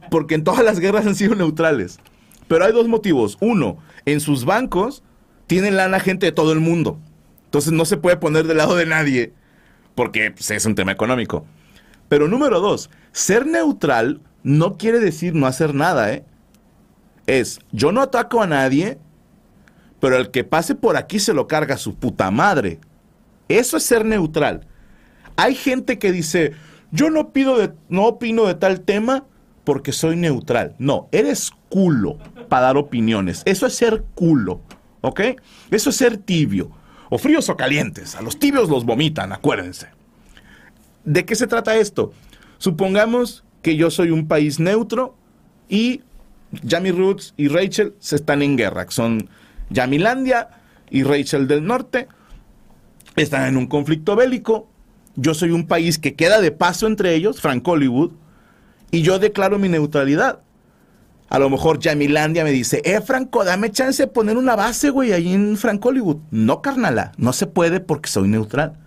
porque 0.10 0.36
en 0.36 0.44
todas 0.44 0.64
las 0.64 0.80
guerras 0.80 1.06
han 1.06 1.16
sido 1.16 1.36
neutrales. 1.36 2.00
Pero 2.48 2.66
hay 2.66 2.72
dos 2.72 2.88
motivos. 2.88 3.38
Uno, 3.42 3.78
en 4.06 4.20
sus 4.20 4.46
bancos 4.46 5.04
tienen 5.48 5.78
lana 5.78 6.00
gente 6.00 6.26
de 6.26 6.32
todo 6.32 6.54
el 6.54 6.60
mundo. 6.60 7.00
Entonces 7.46 7.72
no 7.74 7.86
se 7.86 7.98
puede 7.98 8.18
poner 8.18 8.48
del 8.48 8.58
lado 8.58 8.76
de 8.76 8.86
nadie 8.86 9.34
porque 9.96 10.32
pues, 10.32 10.52
es 10.52 10.66
un 10.66 10.76
tema 10.76 10.92
económico. 10.92 11.46
Pero 12.10 12.28
número 12.28 12.60
dos, 12.60 12.90
ser 13.12 13.46
neutral 13.48 14.22
no 14.44 14.78
quiere 14.78 15.00
decir 15.00 15.34
no 15.34 15.48
hacer 15.48 15.74
nada, 15.74 16.14
¿eh? 16.14 16.24
Es, 17.26 17.60
yo 17.72 17.92
no 17.92 18.02
ataco 18.02 18.42
a 18.42 18.48
nadie, 18.48 18.98
pero 20.00 20.16
el 20.16 20.32
que 20.32 20.44
pase 20.46 20.76
por 20.76 20.96
aquí 20.96 21.20
se 21.20 21.34
lo 21.34 21.48
carga 21.48 21.78
su 21.78 21.96
puta 21.96 22.32
madre. 22.32 22.80
Eso 23.50 23.76
es 23.76 23.84
ser 23.84 24.06
neutral. 24.06 24.68
Hay 25.36 25.56
gente 25.56 26.00
que 26.00 26.12
dice, 26.12 26.54
yo 26.92 27.10
no 27.10 27.32
pido 27.32 27.58
de, 27.58 27.74
no 27.90 28.06
opino 28.06 28.46
de 28.46 28.56
tal 28.56 28.82
tema 28.82 29.26
porque 29.64 29.92
soy 29.92 30.16
neutral. 30.16 30.76
No, 30.80 31.10
eres 31.12 31.52
culo 31.70 32.18
para 32.48 32.68
dar 32.68 32.78
opiniones. 32.78 33.42
Eso 33.46 33.66
es 33.66 33.76
ser 33.76 34.04
culo, 34.16 34.62
¿ok? 35.02 35.22
Eso 35.72 35.90
es 35.90 35.96
ser 35.98 36.18
tibio. 36.18 36.72
O 37.10 37.18
fríos 37.18 37.50
o 37.50 37.58
calientes. 37.58 38.16
A 38.16 38.22
los 38.22 38.40
tibios 38.40 38.70
los 38.70 38.86
vomitan, 38.86 39.32
acuérdense. 39.32 39.88
¿De 41.04 41.26
qué 41.26 41.36
se 41.36 41.48
trata 41.48 41.76
esto? 41.76 42.14
Supongamos 42.58 43.44
que 43.62 43.76
yo 43.76 43.92
soy 43.92 44.12
un 44.12 44.28
país 44.28 44.60
neutro 44.60 45.16
y 45.70 46.02
Jamie 46.68 46.92
Roots 46.92 47.34
y 47.38 47.48
Rachel 47.48 47.94
se 48.00 48.16
están 48.16 48.42
en 48.42 48.58
guerra. 48.58 48.86
Son 48.90 49.30
Yamilandia 49.70 50.50
y 50.90 51.04
Rachel 51.04 51.48
del 51.48 51.66
Norte. 51.66 52.08
Están 53.16 53.48
en 53.48 53.58
un 53.58 53.68
conflicto 53.68 54.16
bélico. 54.16 54.70
Yo 55.18 55.34
soy 55.34 55.50
un 55.50 55.66
país 55.66 55.98
que 55.98 56.14
queda 56.14 56.40
de 56.40 56.52
paso 56.52 56.86
entre 56.86 57.16
ellos, 57.16 57.42
Frank 57.42 57.68
Hollywood, 57.68 58.12
y 58.92 59.02
yo 59.02 59.18
declaro 59.18 59.58
mi 59.58 59.68
neutralidad. 59.68 60.42
A 61.28 61.40
lo 61.40 61.50
mejor 61.50 61.80
Yamilandia 61.80 62.44
me 62.44 62.52
dice, 62.52 62.82
eh, 62.86 63.02
Franco, 63.02 63.44
dame 63.44 63.72
chance 63.72 64.04
de 64.04 64.08
poner 64.08 64.38
una 64.38 64.56
base, 64.56 64.92
güey, 64.92 65.12
ahí 65.12 65.34
en 65.34 65.58
Frank 65.58 65.84
Hollywood. 65.84 66.18
No, 66.32 66.62
carnala, 66.62 67.12
no 67.18 67.34
se 67.34 67.48
puede 67.48 67.80
porque 67.80 68.10
soy 68.10 68.30
neutral. 68.30 68.78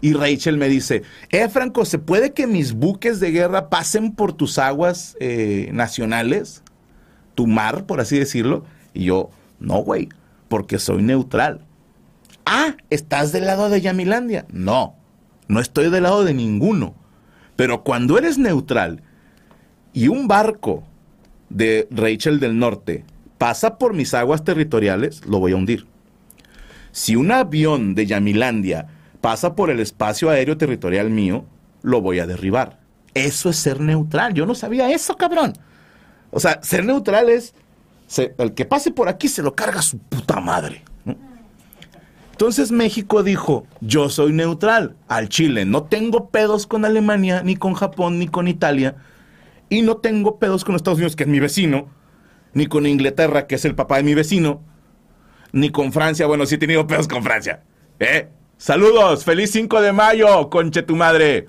Y 0.00 0.14
Rachel 0.14 0.56
me 0.56 0.68
dice, 0.68 1.02
eh, 1.30 1.48
Franco, 1.48 1.84
¿se 1.84 1.98
puede 1.98 2.32
que 2.32 2.46
mis 2.46 2.72
buques 2.72 3.20
de 3.20 3.30
guerra 3.30 3.68
pasen 3.68 4.12
por 4.12 4.32
tus 4.32 4.58
aguas 4.58 5.16
eh, 5.20 5.68
nacionales? 5.72 6.62
Tu 7.34 7.46
mar, 7.46 7.84
por 7.84 8.00
así 8.00 8.18
decirlo. 8.18 8.64
Y 8.94 9.04
yo, 9.04 9.30
no, 9.60 9.78
güey, 9.82 10.08
porque 10.48 10.78
soy 10.78 11.02
neutral. 11.02 11.60
Ah, 12.46 12.74
¿estás 12.90 13.32
del 13.32 13.44
lado 13.44 13.68
de 13.68 13.80
Yamilandia? 13.80 14.46
No, 14.50 14.96
no 15.48 15.60
estoy 15.60 15.90
del 15.90 16.04
lado 16.04 16.24
de 16.24 16.34
ninguno. 16.34 16.94
Pero 17.56 17.82
cuando 17.82 18.18
eres 18.18 18.38
neutral 18.38 19.02
y 19.92 20.08
un 20.08 20.28
barco 20.28 20.84
de 21.48 21.88
Rachel 21.90 22.38
del 22.38 22.58
Norte 22.58 23.04
pasa 23.38 23.78
por 23.78 23.94
mis 23.94 24.14
aguas 24.14 24.44
territoriales, 24.44 25.26
lo 25.26 25.40
voy 25.40 25.52
a 25.52 25.56
hundir. 25.56 25.86
Si 26.92 27.16
un 27.16 27.32
avión 27.32 27.94
de 27.94 28.06
Yamilandia 28.06 28.86
pasa 29.20 29.54
por 29.54 29.70
el 29.70 29.80
espacio 29.80 30.30
aéreo 30.30 30.56
territorial 30.56 31.10
mío, 31.10 31.44
lo 31.82 32.00
voy 32.00 32.18
a 32.20 32.26
derribar. 32.26 32.80
Eso 33.14 33.50
es 33.50 33.56
ser 33.56 33.80
neutral. 33.80 34.34
Yo 34.34 34.46
no 34.46 34.54
sabía 34.54 34.90
eso, 34.90 35.16
cabrón. 35.16 35.54
O 36.30 36.40
sea, 36.40 36.60
ser 36.62 36.84
neutral 36.84 37.28
es 37.28 37.54
el 38.16 38.54
que 38.54 38.64
pase 38.64 38.90
por 38.90 39.08
aquí 39.08 39.28
se 39.28 39.42
lo 39.42 39.54
carga 39.54 39.82
su 39.82 39.98
puta 39.98 40.40
madre. 40.40 40.82
Entonces 42.38 42.70
México 42.70 43.24
dijo, 43.24 43.66
yo 43.80 44.08
soy 44.08 44.32
neutral 44.32 44.94
al 45.08 45.28
Chile, 45.28 45.64
no 45.64 45.82
tengo 45.82 46.30
pedos 46.30 46.68
con 46.68 46.84
Alemania, 46.84 47.42
ni 47.42 47.56
con 47.56 47.74
Japón, 47.74 48.20
ni 48.20 48.28
con 48.28 48.46
Italia, 48.46 48.94
y 49.68 49.82
no 49.82 49.96
tengo 49.96 50.38
pedos 50.38 50.64
con 50.64 50.76
Estados 50.76 50.98
Unidos, 50.98 51.16
que 51.16 51.24
es 51.24 51.28
mi 51.28 51.40
vecino, 51.40 51.88
ni 52.52 52.68
con 52.68 52.86
Inglaterra, 52.86 53.48
que 53.48 53.56
es 53.56 53.64
el 53.64 53.74
papá 53.74 53.96
de 53.96 54.04
mi 54.04 54.14
vecino, 54.14 54.62
ni 55.50 55.70
con 55.70 55.92
Francia, 55.92 56.28
bueno, 56.28 56.46
sí 56.46 56.54
he 56.54 56.58
tenido 56.58 56.86
pedos 56.86 57.08
con 57.08 57.24
Francia. 57.24 57.64
¿Eh? 57.98 58.28
Saludos, 58.56 59.24
feliz 59.24 59.50
5 59.50 59.80
de 59.80 59.92
mayo, 59.92 60.48
conche 60.48 60.84
tu 60.84 60.94
madre. 60.94 61.48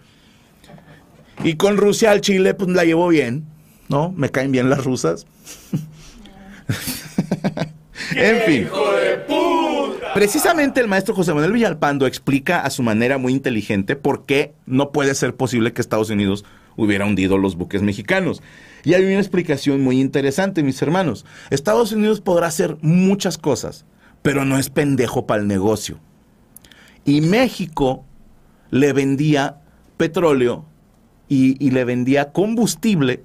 Y 1.43 1.53
con 1.53 1.77
Rusia 1.77 2.09
al 2.09 2.21
Chile, 2.21 2.55
pues 2.55 2.67
la 2.71 2.83
llevo 2.83 3.09
bien, 3.09 3.45
¿no? 3.89 4.11
Me 4.17 4.31
caen 4.31 4.51
bien 4.51 4.71
las 4.71 4.83
rusas. 4.85 5.27
en 8.15 8.41
fin. 8.47 8.67
Precisamente 10.13 10.81
el 10.81 10.87
maestro 10.87 11.13
José 11.13 11.33
Manuel 11.33 11.53
Villalpando 11.53 12.07
explica 12.07 12.61
a 12.61 12.71
su 12.71 12.81
manera 12.81 13.17
muy 13.17 13.31
inteligente 13.31 13.95
por 13.95 14.25
qué 14.25 14.53
no 14.65 14.91
puede 14.91 15.13
ser 15.13 15.35
posible 15.35 15.71
que 15.71 15.81
Estados 15.81 16.09
Unidos 16.09 16.45
hubiera 16.75 17.05
hundido 17.05 17.37
los 17.37 17.55
buques 17.55 17.81
mexicanos. 17.83 18.41
Y 18.83 18.95
hay 18.95 19.03
una 19.05 19.19
explicación 19.19 19.81
muy 19.81 20.01
interesante, 20.01 20.63
mis 20.63 20.81
hermanos. 20.81 21.25
Estados 21.51 21.91
Unidos 21.91 22.21
podrá 22.21 22.47
hacer 22.47 22.77
muchas 22.81 23.37
cosas, 23.37 23.85
pero 24.21 24.45
no 24.45 24.57
es 24.57 24.69
pendejo 24.69 25.27
para 25.27 25.41
el 25.41 25.47
negocio. 25.47 25.99
Y 27.05 27.21
México 27.21 28.03
le 28.71 28.93
vendía 28.93 29.61
petróleo 29.97 30.65
y, 31.27 31.63
y 31.63 31.71
le 31.71 31.85
vendía 31.85 32.31
combustible 32.31 33.23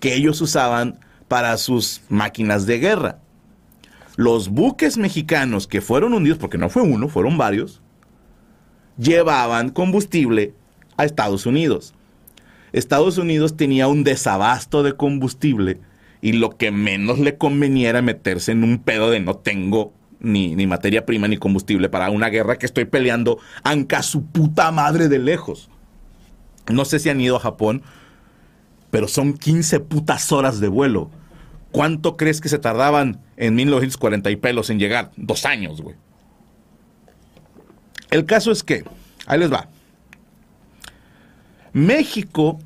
que 0.00 0.14
ellos 0.14 0.40
usaban 0.40 0.98
para 1.28 1.56
sus 1.56 2.02
máquinas 2.08 2.66
de 2.66 2.78
guerra. 2.78 3.18
Los 4.16 4.48
buques 4.48 4.96
mexicanos 4.96 5.66
que 5.66 5.80
fueron 5.80 6.14
hundidos, 6.14 6.38
porque 6.38 6.58
no 6.58 6.68
fue 6.70 6.82
uno, 6.82 7.08
fueron 7.08 7.36
varios, 7.36 7.82
llevaban 8.96 9.70
combustible 9.70 10.54
a 10.96 11.04
Estados 11.04 11.46
Unidos. 11.46 11.94
Estados 12.72 13.18
Unidos 13.18 13.56
tenía 13.56 13.88
un 13.88 14.04
desabasto 14.04 14.82
de 14.82 14.94
combustible 14.94 15.80
y 16.20 16.32
lo 16.32 16.50
que 16.50 16.70
menos 16.70 17.18
le 17.18 17.36
convenía 17.36 17.90
era 17.90 18.02
meterse 18.02 18.52
en 18.52 18.64
un 18.64 18.78
pedo 18.78 19.10
de 19.10 19.20
no 19.20 19.36
tengo 19.36 19.92
ni, 20.20 20.54
ni 20.56 20.66
materia 20.66 21.04
prima 21.04 21.28
ni 21.28 21.36
combustible 21.36 21.88
para 21.88 22.10
una 22.10 22.28
guerra 22.28 22.56
que 22.56 22.66
estoy 22.66 22.86
peleando 22.86 23.38
anca 23.62 24.02
su 24.02 24.24
puta 24.24 24.70
madre 24.72 25.08
de 25.08 25.18
lejos. 25.18 25.68
No 26.72 26.84
sé 26.84 26.98
si 26.98 27.10
han 27.10 27.20
ido 27.20 27.36
a 27.36 27.40
Japón, 27.40 27.82
pero 28.90 29.06
son 29.06 29.34
15 29.34 29.80
putas 29.80 30.32
horas 30.32 30.60
de 30.60 30.68
vuelo. 30.68 31.10
¿Cuánto 31.74 32.16
crees 32.16 32.40
que 32.40 32.48
se 32.48 32.60
tardaban 32.60 33.18
en 33.36 33.56
1940 33.56 34.30
y 34.30 34.36
pelos 34.36 34.70
en 34.70 34.78
llegar? 34.78 35.10
Dos 35.16 35.44
años, 35.44 35.82
güey. 35.82 35.96
El 38.12 38.26
caso 38.26 38.52
es 38.52 38.62
que, 38.62 38.84
ahí 39.26 39.40
les 39.40 39.52
va. 39.52 39.68
México 41.72 42.60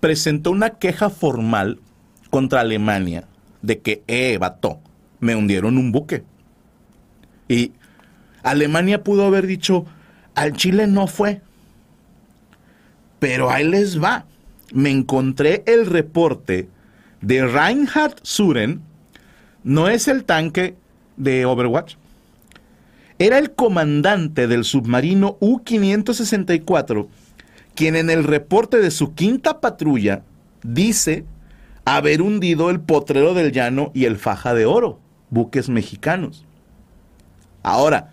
presentó 0.00 0.50
una 0.50 0.70
queja 0.70 1.10
formal 1.10 1.78
contra 2.30 2.60
Alemania 2.60 3.28
de 3.60 3.80
que, 3.80 4.02
eh, 4.06 4.38
vato, 4.38 4.80
me 5.20 5.36
hundieron 5.36 5.76
un 5.76 5.92
buque. 5.92 6.24
Y 7.48 7.72
Alemania 8.42 9.04
pudo 9.04 9.26
haber 9.26 9.46
dicho, 9.46 9.84
al 10.34 10.54
Chile 10.54 10.86
no 10.86 11.06
fue. 11.06 11.42
Pero 13.18 13.50
ahí 13.50 13.68
les 13.68 14.02
va. 14.02 14.24
Me 14.72 14.88
encontré 14.88 15.64
el 15.66 15.84
reporte 15.84 16.70
de 17.22 17.46
Reinhard 17.46 18.16
Suren, 18.22 18.82
no 19.64 19.88
es 19.88 20.08
el 20.08 20.24
tanque 20.24 20.76
de 21.16 21.46
Overwatch. 21.46 21.94
Era 23.18 23.38
el 23.38 23.52
comandante 23.52 24.48
del 24.48 24.64
submarino 24.64 25.36
U-564, 25.40 27.06
quien 27.74 27.96
en 27.96 28.10
el 28.10 28.24
reporte 28.24 28.78
de 28.78 28.90
su 28.90 29.14
quinta 29.14 29.60
patrulla 29.60 30.22
dice 30.62 31.24
haber 31.84 32.22
hundido 32.22 32.70
el 32.70 32.80
Potrero 32.80 33.34
del 33.34 33.52
Llano 33.52 33.92
y 33.94 34.04
el 34.04 34.16
Faja 34.16 34.54
de 34.54 34.66
Oro, 34.66 34.98
buques 35.30 35.68
mexicanos. 35.68 36.44
Ahora, 37.62 38.10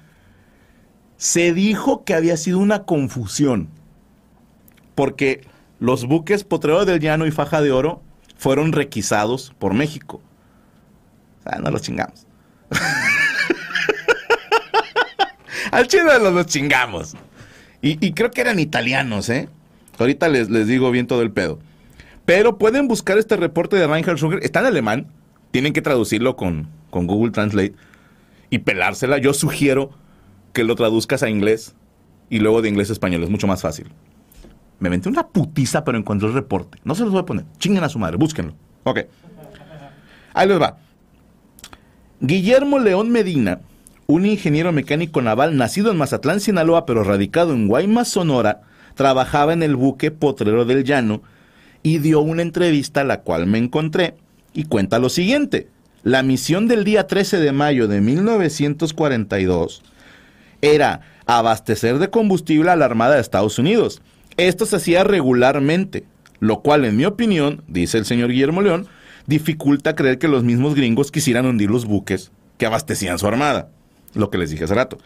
se 1.17 1.54
dijo 1.54 2.04
que 2.04 2.13
había 2.13 2.38
sido 2.38 2.60
una 2.60 2.84
confusión, 2.84 3.69
porque 4.93 5.41
los 5.80 6.06
buques 6.06 6.43
Potrero 6.43 6.86
del 6.86 7.00
Llano 7.00 7.26
y 7.26 7.32
Faja 7.32 7.62
de 7.62 7.72
Oro 7.72 8.04
fueron 8.39 8.71
requisados 8.71 9.54
por 9.60 9.73
México. 9.73 10.21
O 11.39 11.43
sea, 11.43 11.60
no 11.60 11.71
los 11.71 11.82
chingamos. 11.82 12.25
Al 15.71 15.88
chino 15.88 16.17
los, 16.17 16.34
los 16.34 16.45
chingamos. 16.45 17.15
Y, 17.82 18.13
creo 18.13 18.32
que 18.32 18.41
eran 18.41 18.60
italianos, 18.60 19.30
¿eh? 19.30 19.49
Ahorita 19.97 20.30
les, 20.30 20.49
les 20.49 20.67
digo 20.67 20.89
bien 20.89 21.06
todo 21.06 21.21
el 21.21 21.32
pedo. 21.32 21.60
Pero 22.25 22.58
pueden 22.58 22.88
buscar 22.88 23.17
este 23.17 23.36
reporte 23.36 23.75
de 23.75 23.88
Reinhard 23.88 24.17
Sugar. 24.17 24.39
Está 24.41 24.62
en 24.62 24.67
alemán. 24.67 25.08
Tienen 25.52 25.73
que 25.73 25.82
traducirlo 25.82 26.38
con, 26.38 26.69
con 26.89 27.08
Google 27.08 27.32
Translate 27.32 27.73
y 28.49 28.60
pelársela. 28.60 29.17
Yo 29.17 29.34
sugiero 29.34 29.91
que 30.54 30.63
lo 30.63 30.75
traduzcas 30.75 31.23
a 31.23 31.30
inglés 31.30 31.75
y 32.30 32.39
luego 32.39 32.62
de 32.62 32.69
inglés 32.69 32.89
a 32.89 32.93
español. 32.93 33.23
Es 33.23 33.30
mucho 33.30 33.47
más 33.47 33.62
fácil. 33.62 33.91
Me 34.80 34.89
metí 34.89 35.10
una 35.10 35.28
putiza, 35.28 35.84
pero 35.84 35.98
encontré 35.98 36.28
el 36.28 36.34
reporte. 36.34 36.80
No 36.84 36.96
se 36.96 37.04
los 37.04 37.12
voy 37.12 37.22
a 37.22 37.26
poner. 37.26 37.46
Chinguen 37.58 37.84
a 37.84 37.89
su 37.89 38.00
madre, 38.00 38.18
búsquenlo. 38.18 38.54
Ok. 38.84 39.02
Ahí 40.34 40.48
les 40.48 40.62
va. 40.62 40.78
Guillermo 42.22 42.80
León 42.80 43.12
Medina, 43.12 43.62
un 44.08 44.26
ingeniero 44.26 44.72
mecánico 44.72 45.22
naval 45.22 45.56
nacido 45.56 45.92
en 45.92 45.98
Mazatlán, 45.98 46.39
Sinaloa, 46.39 46.86
pero 46.86 47.04
radicado 47.04 47.54
en 47.54 47.68
Guaymas, 47.68 48.10
Sonora, 48.10 48.62
trabajaba 48.96 49.54
en 49.54 49.63
el 49.63 49.76
buque 49.76 50.12
Potrero 50.12 50.65
del 50.65 50.84
Llano 50.84 51.22
y 51.84 52.00
dio 52.00 52.20
una 52.22 52.42
entrevista 52.42 53.02
a 53.02 53.06
la 53.06 53.22
cual 53.22 53.48
me 53.48 53.58
encontré 53.58 54.15
y 54.54 54.65
cuenta 54.65 55.00
lo 55.00 55.10
siguiente. 55.10 55.68
La 56.04 56.24
misión 56.24 56.68
del 56.68 56.84
día 56.84 57.08
13 57.08 57.39
de 57.39 57.52
mayo 57.52 57.88
de 57.88 58.02
1942 58.02 59.82
era 60.62 61.02
abastecer 61.26 62.00
de 62.00 62.10
combustible 62.10 62.72
a 62.72 62.76
la 62.76 62.86
Armada 62.86 63.15
de 63.15 63.22
Estados 63.22 63.60
Unidos. 63.60 64.02
Esto 64.39 64.65
se 64.65 64.78
hacía 64.78 65.04
regularmente, 65.04 66.06
lo 66.39 66.62
cual 66.62 66.86
en 66.86 66.95
mi 66.95 67.04
opinión, 67.04 67.62
dice 67.67 67.97
el 67.97 68.06
señor 68.06 68.32
Guillermo 68.32 68.62
León, 68.62 68.88
dificulta 69.28 69.95
creer 69.95 70.17
que 70.17 70.30
los 70.30 70.45
mismos 70.45 70.75
gringos 70.75 71.12
quisieran 71.12 71.45
hundir 71.45 71.69
los 71.69 71.86
buques 71.86 72.32
que 72.58 72.65
abastecían 72.65 73.19
su 73.19 73.28
armada. 73.28 73.67
Lo 74.13 74.30
que 74.30 74.38
les 74.38 74.49
dije 74.49 74.63
hace 74.63 74.75
rato. 74.75 74.97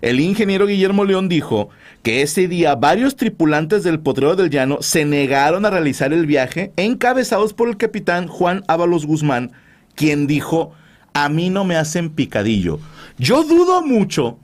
El 0.00 0.18
ingeniero 0.18 0.66
Guillermo 0.66 1.04
León 1.04 1.28
dijo 1.28 1.70
que 2.02 2.22
ese 2.22 2.48
día 2.48 2.74
varios 2.74 3.14
tripulantes 3.14 3.84
del 3.84 4.00
Potrero 4.00 4.34
del 4.34 4.50
Llano 4.50 4.78
se 4.80 5.04
negaron 5.04 5.64
a 5.64 5.70
realizar 5.70 6.12
el 6.12 6.26
viaje, 6.26 6.72
encabezados 6.76 7.54
por 7.54 7.68
el 7.68 7.76
capitán 7.76 8.26
Juan 8.26 8.64
Ábalos 8.66 9.06
Guzmán, 9.06 9.52
quien 9.94 10.26
dijo, 10.26 10.72
a 11.14 11.28
mí 11.28 11.50
no 11.50 11.64
me 11.64 11.76
hacen 11.76 12.10
picadillo. 12.10 12.80
Yo 13.16 13.44
dudo 13.44 13.80
mucho 13.82 14.38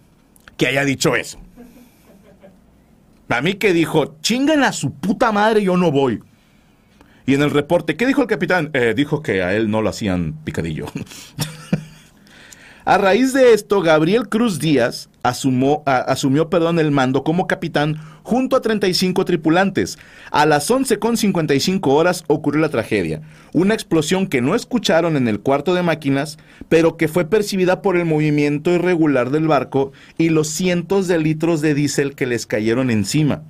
que 0.57 0.69
haya 0.69 0.85
dicho 0.85 1.17
eso. 1.17 1.41
A 3.29 3.43
mí 3.43 3.55
que 3.55 3.73
dijo, 3.73 4.17
chingan 4.23 4.65
a 4.65 4.73
su 4.73 4.93
puta 4.93 5.33
madre, 5.33 5.63
yo 5.63 5.77
no 5.77 5.91
voy. 5.91 6.21
Y 7.27 7.35
en 7.35 7.43
el 7.43 7.51
reporte, 7.51 7.97
¿qué 7.97 8.07
dijo 8.07 8.23
el 8.23 8.29
capitán? 8.29 8.71
Eh, 8.73 8.95
dijo 8.97 9.23
que 9.23 9.43
a 9.43 9.55
él 9.55 9.71
no 9.71 9.83
lo 9.83 9.91
hacían 9.91 10.33
picadillo. 10.45 10.87
a 12.87 12.97
raíz 12.97 13.35
de 13.35 13.53
esto, 13.53 13.83
Gabriel 13.83 14.29
Cruz 14.31 14.59
Díaz 14.59 15.11
asumió, 15.29 16.51
perdón, 16.51 16.79
el 16.79 16.91
mando 16.91 17.25
como 17.25 17.47
capitán 17.47 18.01
junto 18.23 18.57
a 18.57 18.61
35 18.61 19.25
tripulantes. 19.25 19.99
A 20.31 20.47
las 20.47 20.71
11.55 20.71 21.87
horas 21.89 22.25
ocurrió 22.27 22.61
la 22.61 22.69
tragedia. 22.69 23.23
Una 23.53 23.75
explosión 23.75 24.27
que 24.27 24.43
no 24.43 24.55
escucharon 24.55 25.17
en 25.17 25.29
el 25.29 25.41
cuarto 25.41 25.75
de 25.75 25.83
máquinas, 25.83 26.39
pero 26.69 26.97
que 26.97 27.09
fue 27.09 27.25
percibida 27.25 27.83
por 27.83 27.97
el 27.97 28.05
movimiento 28.05 28.71
irregular 28.73 29.31
del 29.31 29.49
barco 29.49 29.93
y 30.17 30.31
los 30.31 30.49
cientos 30.49 31.09
de 31.09 31.19
litros 31.19 31.61
de 31.61 31.75
diésel 31.75 32.15
que 32.15 32.27
les 32.27 32.47
cayeron 32.47 32.91
encima. 32.91 33.43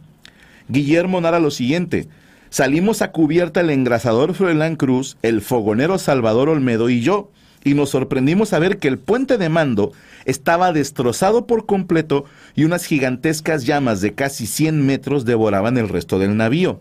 Guillermo 0.68 1.20
narra 1.20 1.40
lo 1.40 1.50
siguiente. 1.50 2.08
Salimos 2.50 3.02
a 3.02 3.12
cubierta 3.12 3.60
el 3.60 3.70
engrasador 3.70 4.34
Froilán 4.34 4.76
Cruz, 4.76 5.18
el 5.22 5.42
fogonero 5.42 5.98
Salvador 5.98 6.48
Olmedo 6.48 6.88
y 6.88 7.00
yo, 7.00 7.30
y 7.64 7.74
nos 7.74 7.90
sorprendimos 7.90 8.52
a 8.52 8.58
ver 8.58 8.78
que 8.78 8.88
el 8.88 8.98
puente 8.98 9.38
de 9.38 9.48
mando 9.48 9.92
estaba 10.24 10.72
destrozado 10.72 11.46
por 11.46 11.66
completo 11.66 12.24
y 12.54 12.64
unas 12.64 12.84
gigantescas 12.84 13.66
llamas 13.66 14.00
de 14.00 14.14
casi 14.14 14.46
100 14.46 14.84
metros 14.84 15.24
devoraban 15.24 15.78
el 15.78 15.88
resto 15.88 16.18
del 16.18 16.36
navío. 16.36 16.80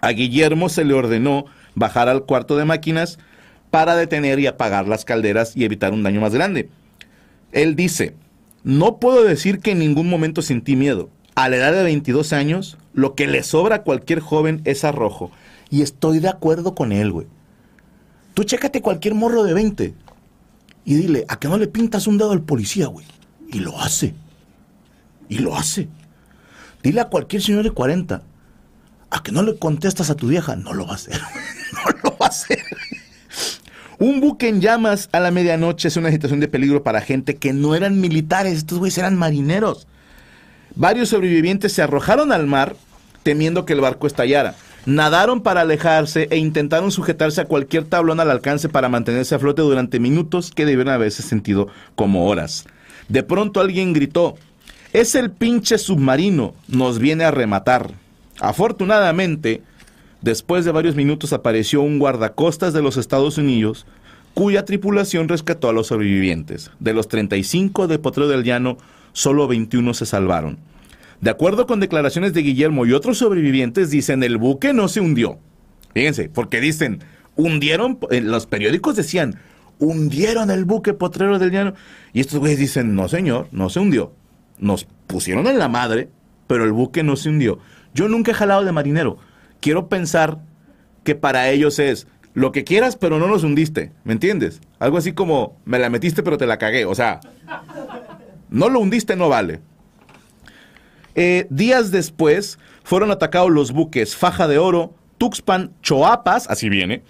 A 0.00 0.10
Guillermo 0.10 0.68
se 0.68 0.84
le 0.84 0.94
ordenó 0.94 1.46
bajar 1.74 2.08
al 2.08 2.24
cuarto 2.24 2.56
de 2.56 2.64
máquinas 2.64 3.18
para 3.70 3.96
detener 3.96 4.38
y 4.38 4.46
apagar 4.46 4.88
las 4.88 5.04
calderas 5.04 5.56
y 5.56 5.64
evitar 5.64 5.92
un 5.92 6.02
daño 6.02 6.20
más 6.20 6.34
grande. 6.34 6.68
Él 7.52 7.76
dice, 7.76 8.14
no 8.64 8.98
puedo 8.98 9.24
decir 9.24 9.60
que 9.60 9.72
en 9.72 9.78
ningún 9.78 10.08
momento 10.08 10.42
sentí 10.42 10.76
miedo. 10.76 11.08
A 11.34 11.48
la 11.48 11.56
edad 11.56 11.72
de 11.72 11.82
22 11.82 12.32
años, 12.32 12.78
lo 12.94 13.14
que 13.14 13.26
le 13.26 13.42
sobra 13.42 13.76
a 13.76 13.82
cualquier 13.82 14.20
joven 14.20 14.62
es 14.64 14.84
arrojo. 14.84 15.30
Y 15.70 15.82
estoy 15.82 16.18
de 16.18 16.28
acuerdo 16.28 16.74
con 16.74 16.92
él, 16.92 17.12
güey. 17.12 17.26
Tú 18.36 18.44
chécate 18.44 18.82
cualquier 18.82 19.14
morro 19.14 19.44
de 19.44 19.54
20 19.54 19.94
y 20.84 20.94
dile, 20.94 21.24
¿a 21.26 21.38
que 21.38 21.48
no 21.48 21.56
le 21.56 21.68
pintas 21.68 22.06
un 22.06 22.18
dedo 22.18 22.32
al 22.32 22.42
policía, 22.42 22.86
güey? 22.86 23.06
Y 23.50 23.60
lo 23.60 23.80
hace. 23.80 24.12
Y 25.30 25.38
lo 25.38 25.56
hace. 25.56 25.88
Dile 26.82 27.00
a 27.00 27.06
cualquier 27.06 27.40
señor 27.40 27.62
de 27.62 27.70
40, 27.70 28.22
¿a 29.08 29.22
que 29.22 29.32
no 29.32 29.42
le 29.42 29.58
contestas 29.58 30.10
a 30.10 30.16
tu 30.16 30.28
vieja? 30.28 30.54
No 30.54 30.74
lo 30.74 30.84
va 30.84 30.92
a 30.92 30.96
hacer. 30.96 31.18
no 31.72 31.90
lo 32.02 32.10
va 32.18 32.26
a 32.26 32.28
hacer. 32.28 32.62
Un 33.98 34.20
buque 34.20 34.50
en 34.50 34.60
llamas 34.60 35.08
a 35.12 35.20
la 35.20 35.30
medianoche 35.30 35.88
es 35.88 35.96
una 35.96 36.10
situación 36.10 36.38
de 36.38 36.48
peligro 36.48 36.82
para 36.82 37.00
gente 37.00 37.36
que 37.36 37.54
no 37.54 37.74
eran 37.74 38.02
militares, 38.02 38.58
estos 38.58 38.78
güeyes 38.78 38.98
eran 38.98 39.16
marineros. 39.16 39.86
Varios 40.74 41.08
sobrevivientes 41.08 41.72
se 41.72 41.80
arrojaron 41.80 42.32
al 42.32 42.46
mar 42.46 42.76
temiendo 43.22 43.64
que 43.64 43.72
el 43.72 43.80
barco 43.80 44.06
estallara. 44.06 44.56
Nadaron 44.86 45.40
para 45.40 45.62
alejarse 45.62 46.28
e 46.30 46.36
intentaron 46.36 46.92
sujetarse 46.92 47.40
a 47.40 47.46
cualquier 47.46 47.84
tablón 47.84 48.20
al 48.20 48.30
alcance 48.30 48.68
para 48.68 48.88
mantenerse 48.88 49.34
a 49.34 49.40
flote 49.40 49.60
durante 49.62 49.98
minutos 49.98 50.52
que 50.52 50.64
debieron 50.64 50.94
haberse 50.94 51.24
sentido 51.24 51.66
como 51.96 52.28
horas. 52.28 52.66
De 53.08 53.24
pronto 53.24 53.60
alguien 53.60 53.92
gritó, 53.92 54.36
es 54.92 55.16
el 55.16 55.32
pinche 55.32 55.78
submarino, 55.78 56.54
nos 56.68 57.00
viene 57.00 57.24
a 57.24 57.32
rematar. 57.32 57.90
Afortunadamente, 58.38 59.60
después 60.20 60.64
de 60.64 60.70
varios 60.70 60.94
minutos 60.94 61.32
apareció 61.32 61.82
un 61.82 61.98
guardacostas 61.98 62.72
de 62.72 62.82
los 62.82 62.96
Estados 62.96 63.38
Unidos, 63.38 63.86
cuya 64.34 64.64
tripulación 64.64 65.28
rescató 65.28 65.68
a 65.68 65.72
los 65.72 65.88
sobrevivientes. 65.88 66.70
De 66.78 66.94
los 66.94 67.08
35 67.08 67.88
de 67.88 67.98
Potrero 67.98 68.28
del 68.28 68.44
Llano, 68.44 68.78
solo 69.12 69.48
21 69.48 69.94
se 69.94 70.06
salvaron. 70.06 70.58
De 71.20 71.30
acuerdo 71.30 71.66
con 71.66 71.80
declaraciones 71.80 72.32
de 72.34 72.42
Guillermo 72.42 72.86
y 72.86 72.92
otros 72.92 73.18
sobrevivientes, 73.18 73.90
dicen 73.90 74.22
el 74.22 74.36
buque 74.36 74.72
no 74.72 74.88
se 74.88 75.00
hundió. 75.00 75.38
Fíjense, 75.94 76.28
porque 76.28 76.60
dicen, 76.60 77.00
hundieron, 77.36 77.98
en 78.10 78.30
los 78.30 78.46
periódicos 78.46 78.96
decían, 78.96 79.36
hundieron 79.78 80.50
el 80.50 80.64
buque 80.64 80.92
Potrero 80.92 81.38
del 81.38 81.50
Llano. 81.50 81.74
Y 82.12 82.20
estos 82.20 82.38
güeyes 82.38 82.58
dicen, 82.58 82.94
no 82.94 83.08
señor, 83.08 83.48
no 83.52 83.70
se 83.70 83.80
hundió. 83.80 84.12
Nos 84.58 84.86
pusieron 85.06 85.46
en 85.46 85.58
la 85.58 85.68
madre, 85.68 86.10
pero 86.46 86.64
el 86.64 86.72
buque 86.72 87.02
no 87.02 87.16
se 87.16 87.30
hundió. 87.30 87.58
Yo 87.94 88.08
nunca 88.08 88.32
he 88.32 88.34
jalado 88.34 88.64
de 88.64 88.72
marinero. 88.72 89.18
Quiero 89.60 89.88
pensar 89.88 90.38
que 91.02 91.14
para 91.14 91.48
ellos 91.48 91.78
es 91.78 92.06
lo 92.34 92.52
que 92.52 92.64
quieras, 92.64 92.96
pero 92.96 93.18
no 93.18 93.28
nos 93.28 93.44
hundiste. 93.44 93.92
¿Me 94.04 94.12
entiendes? 94.12 94.60
Algo 94.78 94.98
así 94.98 95.12
como, 95.12 95.58
me 95.64 95.78
la 95.78 95.88
metiste, 95.88 96.22
pero 96.22 96.36
te 96.36 96.46
la 96.46 96.58
cagué. 96.58 96.84
O 96.84 96.94
sea, 96.94 97.20
no 98.50 98.68
lo 98.68 98.80
hundiste, 98.80 99.16
no 99.16 99.30
vale. 99.30 99.60
Eh, 101.16 101.46
días 101.48 101.90
después 101.90 102.58
fueron 102.84 103.10
atacados 103.10 103.50
los 103.50 103.72
buques 103.72 104.14
Faja 104.14 104.46
de 104.46 104.58
Oro, 104.58 104.94
Tuxpan, 105.16 105.72
Choapas, 105.82 106.48
así 106.48 106.68
viene, 106.68 107.02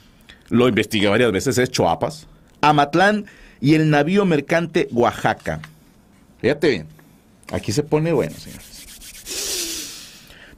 lo 0.49 0.69
investigué 0.69 1.09
varias 1.09 1.33
veces, 1.33 1.59
es 1.59 1.71
Choapas, 1.71 2.29
Amatlán 2.61 3.27
y 3.61 3.75
el 3.75 3.91
navío 3.91 4.25
mercante 4.25 4.87
Oaxaca. 4.93 5.61
Fíjate 6.41 6.69
bien, 6.69 6.87
aquí 7.53 7.73
se 7.73 7.83
pone 7.83 8.13
bueno, 8.13 8.37
señores. 8.37 8.77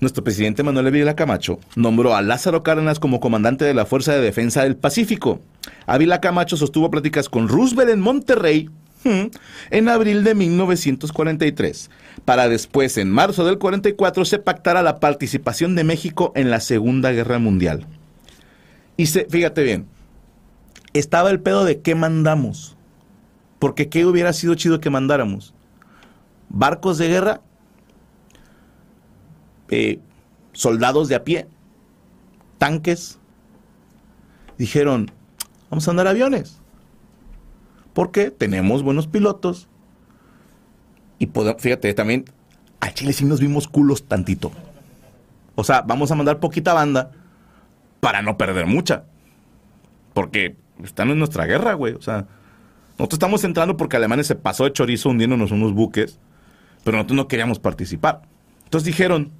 Nuestro 0.01 0.23
presidente 0.23 0.63
Manuel 0.63 0.87
Ávila 0.87 1.17
Camacho 1.17 1.59
nombró 1.75 2.15
a 2.15 2.23
Lázaro 2.23 2.63
Cárdenas 2.63 3.01
como 3.01 3.19
comandante 3.19 3.65
de 3.65 3.75
la 3.75 3.87
Fuerza 3.87 4.13
de 4.13 4.21
Defensa 4.21 4.63
del 4.63 4.77
Pacífico. 4.77 5.41
Ávila 5.87 6.21
Camacho 6.21 6.57
sostuvo 6.57 6.91
pláticas 6.91 7.29
con 7.29 7.49
Roosevelt 7.49 7.91
en 7.91 8.01
Monterrey 8.01 8.71
en 9.05 9.89
abril 9.89 10.25
de 10.25 10.35
1943, 10.35 11.91
para 12.25 12.49
después, 12.49 12.99
en 12.99 13.11
marzo 13.11 13.45
del 13.45 13.59
44, 13.59 14.25
se 14.25 14.39
pactara 14.39 14.83
la 14.83 15.01
participación 15.01 15.75
de 15.75 15.85
México 15.85 16.33
en 16.35 16.51
la 16.51 16.61
Segunda 16.61 17.13
Guerra 17.13 17.39
Mundial. 17.39 17.87
Y 18.97 19.07
se, 19.07 19.27
fíjate 19.27 19.63
bien, 19.63 19.87
estaba 20.93 21.31
el 21.31 21.41
pedo 21.41 21.65
de 21.65 21.81
qué 21.81 21.95
mandamos. 21.95 22.77
Porque 23.59 23.89
qué 23.89 24.07
hubiera 24.07 24.33
sido 24.33 24.55
chido 24.55 24.81
que 24.81 24.91
mandáramos. 24.91 25.53
Barcos 26.49 26.97
de 26.99 27.09
guerra, 27.09 27.41
eh, 29.69 29.99
soldados 30.53 31.09
de 31.09 31.17
a 31.17 31.25
pie, 31.25 31.47
tanques. 32.59 33.19
Dijeron, 34.59 35.11
vamos 35.71 35.87
a 35.87 35.91
andar 35.91 36.07
aviones 36.07 36.58
porque 37.99 38.31
tenemos 38.31 38.85
buenos 38.85 39.09
pilotos. 39.09 39.67
Y 41.19 41.29
fíjate, 41.59 41.93
también 41.95 42.27
a 42.79 42.95
Chile 42.95 43.13
sí 43.13 43.25
nos 43.25 43.41
vimos 43.41 43.67
culos 43.67 44.05
tantito. 44.07 44.53
O 45.57 45.65
sea, 45.65 45.81
vamos 45.81 46.13
a 46.13 46.15
mandar 46.15 46.39
poquita 46.39 46.75
banda 46.75 47.11
para 47.99 48.23
no 48.23 48.37
perder 48.37 48.67
mucha. 48.67 49.03
Porque 50.15 50.55
están 50.85 51.11
en 51.11 51.19
nuestra 51.19 51.45
guerra, 51.47 51.75
güey. 51.75 51.95
O 51.95 52.01
sea, 52.01 52.29
nosotros 52.91 53.15
estamos 53.15 53.43
entrando 53.43 53.77
porque 53.77 53.97
Alemania 53.97 54.23
se 54.23 54.37
pasó 54.37 54.63
de 54.63 54.73
chorizo 54.73 55.09
hundiéndonos 55.09 55.51
unos 55.51 55.73
buques, 55.73 56.21
pero 56.85 56.99
nosotros 56.99 57.17
no 57.17 57.27
queríamos 57.27 57.59
participar. 57.59 58.23
Entonces 58.63 58.87
dijeron, 58.87 59.33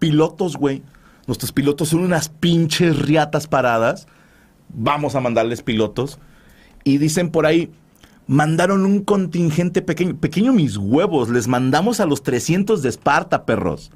pilotos, 0.00 0.56
güey. 0.56 0.82
Nuestros 1.28 1.52
pilotos 1.52 1.90
son 1.90 2.00
unas 2.00 2.30
pinches 2.30 2.98
riatas 2.98 3.46
paradas. 3.46 4.08
Vamos 4.70 5.14
a 5.14 5.20
mandarles 5.20 5.62
pilotos. 5.62 6.18
Y 6.82 6.98
dicen 6.98 7.30
por 7.30 7.46
ahí, 7.46 7.70
mandaron 8.26 8.84
un 8.84 9.02
contingente 9.02 9.82
pequeño, 9.82 10.16
pequeño 10.16 10.52
mis 10.52 10.76
huevos, 10.76 11.28
les 11.28 11.48
mandamos 11.48 12.00
a 12.00 12.06
los 12.06 12.22
300 12.22 12.82
de 12.82 12.88
Esparta, 12.88 13.44
perros. 13.44 13.90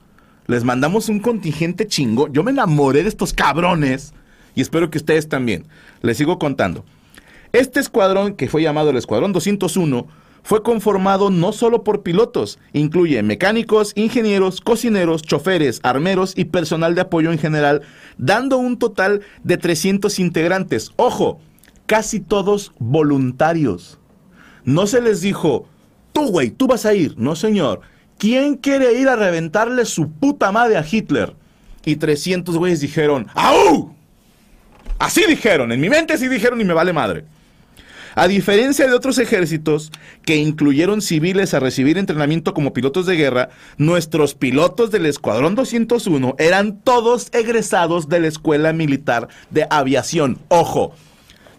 Les 0.47 0.65
mandamos 0.65 1.09
un 1.09 1.21
contingente 1.21 1.87
chingo. 1.87 2.29
Yo 2.29 2.45
me 2.45 2.53
enamoré 2.53 3.03
de 3.03 3.09
estos 3.09 3.33
cabrones 3.33 4.15
y 4.55 4.61
espero 4.61 4.91
que 4.91 4.99
ustedes 4.99 5.29
también. 5.29 5.67
Les 6.03 6.17
sigo 6.17 6.39
contando. 6.39 6.85
Este 7.53 7.81
escuadrón, 7.81 8.35
que 8.35 8.49
fue 8.49 8.63
llamado 8.63 8.91
el 8.91 8.97
Escuadrón 8.97 9.33
201, 9.33 10.07
fue 10.43 10.63
conformado 10.63 11.31
no 11.31 11.51
solo 11.51 11.83
por 11.83 12.05
pilotos, 12.05 12.61
incluye 12.73 13.21
mecánicos, 13.25 13.93
ingenieros, 13.97 14.61
cocineros, 14.61 15.23
choferes, 15.23 15.81
armeros 15.83 16.35
y 16.37 16.45
personal 16.45 16.95
de 16.95 17.01
apoyo 17.01 17.33
en 17.33 17.39
general, 17.39 17.83
dando 18.17 18.57
un 18.57 18.79
total 18.79 19.23
de 19.43 19.57
300 19.57 20.21
integrantes. 20.21 20.93
Ojo, 20.95 21.41
casi 21.87 22.21
todos 22.21 22.73
voluntarios. 22.79 23.99
No 24.67 24.87
se 24.87 25.01
les 25.01 25.23
dijo, 25.23 25.67
tú 26.13 26.27
güey, 26.27 26.51
tú 26.51 26.67
vas 26.67 26.85
a 26.85 26.93
ir. 26.93 27.15
No 27.17 27.37
señor. 27.37 27.81
¿Quién 28.19 28.57
quiere 28.57 28.95
ir 28.95 29.09
a 29.09 29.17
reventarle 29.17 29.85
su 29.85 30.11
puta 30.11 30.51
madre 30.51 30.77
a 30.77 30.85
Hitler? 30.85 31.35
Y 31.85 31.97
300 31.97 32.57
güeyes 32.57 32.81
dijeron, 32.81 33.29
¡au! 33.35 33.95
Así 34.99 35.25
dijeron, 35.29 35.71
en 35.71 35.81
mi 35.81 35.89
mente 35.89 36.15
así 36.15 36.27
dijeron 36.27 36.61
y 36.61 36.65
me 36.65 36.75
vale 36.75 36.93
madre. 36.93 37.25
A 38.17 38.27
diferencia 38.27 38.87
de 38.87 38.95
otros 38.95 39.19
ejércitos 39.19 39.93
que 40.25 40.37
incluyeron 40.37 41.03
civiles 41.03 41.53
a 41.53 41.61
recibir 41.61 41.99
entrenamiento 41.99 42.55
como 42.55 42.73
pilotos 42.73 43.05
de 43.05 43.15
guerra, 43.15 43.51
nuestros 43.77 44.35
pilotos 44.35 44.91
del 44.91 45.05
Escuadrón 45.05 45.55
201 45.55 46.35
eran 46.39 46.81
todos 46.81 47.29
egresados 47.33 48.09
de 48.09 48.21
la 48.21 48.29
Escuela 48.29 48.73
Militar 48.73 49.29
de 49.51 49.67
Aviación. 49.69 50.39
Ojo, 50.49 50.95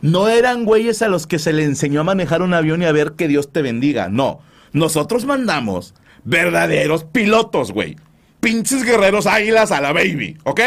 no 0.02 0.30
eran 0.30 0.66
güeyes 0.66 1.02
a 1.02 1.08
los 1.08 1.28
que 1.28 1.40
se 1.40 1.54
le 1.54 1.64
enseñó 1.64 2.02
a 2.02 2.06
manejar 2.06 2.42
un 2.42 2.54
avión 2.54 2.82
y 2.82 2.86
a 2.86 2.92
ver 2.92 3.14
que 3.14 3.28
Dios 3.28 3.52
te 3.52 3.62
bendiga. 3.62 4.10
No, 4.10 4.40
nosotros 4.74 5.26
mandamos 5.26 5.94
verdaderos 6.24 7.04
pilotos, 7.04 7.72
güey. 7.72 7.96
Pinches 8.40 8.84
guerreros 8.84 9.26
águilas 9.26 9.72
a 9.72 9.82
la 9.82 9.94
baby, 9.94 10.38
¿ok? 10.44 10.62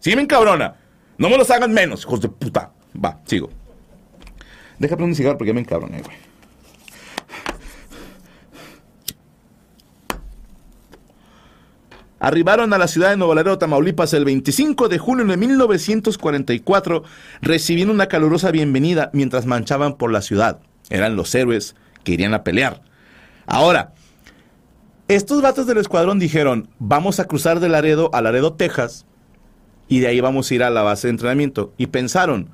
Sí, 0.00 0.14
me 0.14 0.22
encabrona. 0.22 0.76
No 1.18 1.30
me 1.30 1.38
los 1.38 1.50
hagan 1.50 1.72
menos, 1.72 2.02
hijos 2.02 2.20
de 2.20 2.28
puta. 2.28 2.72
Va, 3.02 3.20
sigo. 3.24 3.48
Deja 4.78 4.96
prender 4.96 5.10
un 5.10 5.14
cigarro 5.14 5.38
porque 5.38 5.48
ya 5.48 5.54
me 5.54 5.60
encabroné, 5.60 6.02
güey. 6.02 6.25
Arribaron 12.26 12.72
a 12.72 12.78
la 12.78 12.88
ciudad 12.88 13.10
de 13.10 13.16
Nuevo 13.16 13.36
Laredo, 13.36 13.56
Tamaulipas, 13.56 14.12
el 14.12 14.24
25 14.24 14.88
de 14.88 14.98
junio 14.98 15.24
de 15.26 15.36
1944, 15.36 17.04
recibiendo 17.40 17.94
una 17.94 18.08
calurosa 18.08 18.50
bienvenida 18.50 19.10
mientras 19.12 19.46
manchaban 19.46 19.94
por 19.94 20.10
la 20.10 20.22
ciudad. 20.22 20.58
Eran 20.90 21.14
los 21.14 21.32
héroes 21.36 21.76
que 22.02 22.14
irían 22.14 22.34
a 22.34 22.42
pelear. 22.42 22.82
Ahora, 23.46 23.92
estos 25.06 25.40
vatos 25.40 25.68
del 25.68 25.78
escuadrón 25.78 26.18
dijeron, 26.18 26.68
vamos 26.80 27.20
a 27.20 27.26
cruzar 27.26 27.60
de 27.60 27.68
Laredo 27.68 28.10
a 28.12 28.20
Laredo, 28.20 28.54
Texas, 28.54 29.06
y 29.86 30.00
de 30.00 30.08
ahí 30.08 30.20
vamos 30.20 30.50
a 30.50 30.54
ir 30.56 30.64
a 30.64 30.70
la 30.70 30.82
base 30.82 31.06
de 31.06 31.12
entrenamiento. 31.12 31.74
Y 31.76 31.86
pensaron, 31.86 32.50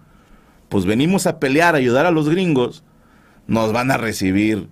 pues 0.68 0.84
venimos 0.84 1.26
a 1.26 1.38
pelear, 1.38 1.76
a 1.76 1.78
ayudar 1.78 2.04
a 2.04 2.10
los 2.10 2.28
gringos, 2.28 2.84
nos 3.46 3.72
van 3.72 3.90
a 3.90 3.96
recibir 3.96 4.68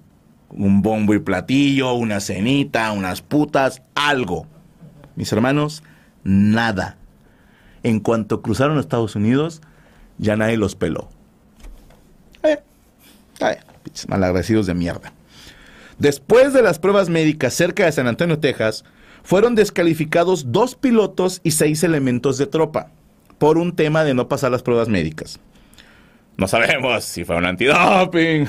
un 0.50 0.82
bombo 0.82 1.14
y 1.14 1.20
platillo, 1.20 1.94
una 1.94 2.20
cenita, 2.20 2.92
unas 2.92 3.22
putas, 3.22 3.80
algo. 3.94 4.46
Mis 5.20 5.30
hermanos, 5.34 5.82
nada. 6.24 6.96
En 7.82 8.00
cuanto 8.00 8.40
cruzaron 8.40 8.78
a 8.78 8.80
Estados 8.80 9.16
Unidos, 9.16 9.60
ya 10.16 10.34
nadie 10.34 10.56
los 10.56 10.76
peló. 10.76 11.10
Eh, 12.42 12.58
de 14.66 14.74
mierda. 14.74 15.12
Después 15.98 16.54
de 16.54 16.62
las 16.62 16.78
pruebas 16.78 17.10
médicas 17.10 17.52
cerca 17.52 17.84
de 17.84 17.92
San 17.92 18.06
Antonio, 18.06 18.38
Texas, 18.38 18.86
fueron 19.22 19.54
descalificados 19.56 20.52
dos 20.52 20.74
pilotos 20.74 21.42
y 21.44 21.50
seis 21.50 21.84
elementos 21.84 22.38
de 22.38 22.46
tropa 22.46 22.88
por 23.36 23.58
un 23.58 23.76
tema 23.76 24.04
de 24.04 24.14
no 24.14 24.26
pasar 24.26 24.50
las 24.50 24.62
pruebas 24.62 24.88
médicas. 24.88 25.38
No 26.38 26.48
sabemos 26.48 27.04
si 27.04 27.26
fue 27.26 27.36
un 27.36 27.44
antidoping. 27.44 28.48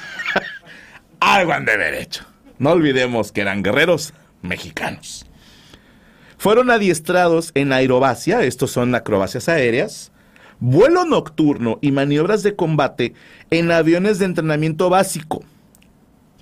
Algo 1.20 1.52
han 1.52 1.66
de 1.66 1.72
haber 1.72 1.92
hecho. 1.96 2.24
No 2.58 2.70
olvidemos 2.70 3.30
que 3.30 3.42
eran 3.42 3.62
guerreros 3.62 4.14
mexicanos. 4.40 5.26
Fueron 6.42 6.72
adiestrados 6.72 7.52
en 7.54 7.72
aerobacia, 7.72 8.42
estos 8.42 8.72
son 8.72 8.92
acrobacias 8.96 9.48
aéreas, 9.48 10.10
vuelo 10.58 11.04
nocturno 11.04 11.78
y 11.80 11.92
maniobras 11.92 12.42
de 12.42 12.56
combate 12.56 13.14
en 13.52 13.70
aviones 13.70 14.18
de 14.18 14.24
entrenamiento 14.24 14.90
básico. 14.90 15.44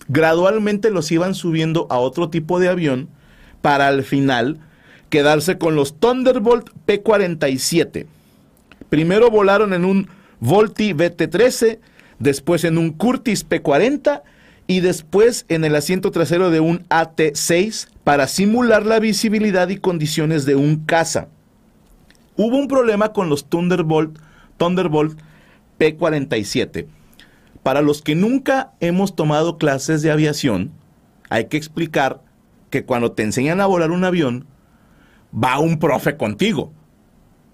Gradualmente 0.08 0.88
los 0.88 1.12
iban 1.12 1.34
subiendo 1.34 1.86
a 1.90 1.98
otro 1.98 2.30
tipo 2.30 2.58
de 2.58 2.70
avión 2.70 3.10
para 3.60 3.88
al 3.88 4.02
final 4.02 4.58
quedarse 5.10 5.58
con 5.58 5.74
los 5.74 6.00
Thunderbolt 6.00 6.70
P-47. 6.86 8.06
Primero 8.88 9.30
volaron 9.30 9.74
en 9.74 9.84
un 9.84 10.08
Volti 10.38 10.94
VT-13, 10.94 11.78
después 12.18 12.64
en 12.64 12.78
un 12.78 12.92
Curtis 12.94 13.44
P-40 13.44 14.22
y 14.66 14.80
después 14.80 15.44
en 15.50 15.62
el 15.66 15.76
asiento 15.76 16.10
trasero 16.10 16.50
de 16.50 16.60
un 16.60 16.86
AT-6 16.88 17.89
para 18.10 18.26
simular 18.26 18.86
la 18.86 18.98
visibilidad 18.98 19.68
y 19.68 19.76
condiciones 19.76 20.44
de 20.44 20.56
un 20.56 20.84
caza. 20.84 21.28
Hubo 22.36 22.56
un 22.56 22.66
problema 22.66 23.12
con 23.12 23.28
los 23.28 23.48
Thunderbolt, 23.48 24.18
Thunderbolt 24.56 25.16
P-47. 25.78 26.88
Para 27.62 27.82
los 27.82 28.02
que 28.02 28.16
nunca 28.16 28.72
hemos 28.80 29.14
tomado 29.14 29.58
clases 29.58 30.02
de 30.02 30.10
aviación, 30.10 30.72
hay 31.28 31.44
que 31.44 31.56
explicar 31.56 32.20
que 32.68 32.84
cuando 32.84 33.12
te 33.12 33.22
enseñan 33.22 33.60
a 33.60 33.66
volar 33.66 33.92
un 33.92 34.02
avión, 34.02 34.44
va 35.32 35.60
un 35.60 35.78
profe 35.78 36.16
contigo. 36.16 36.72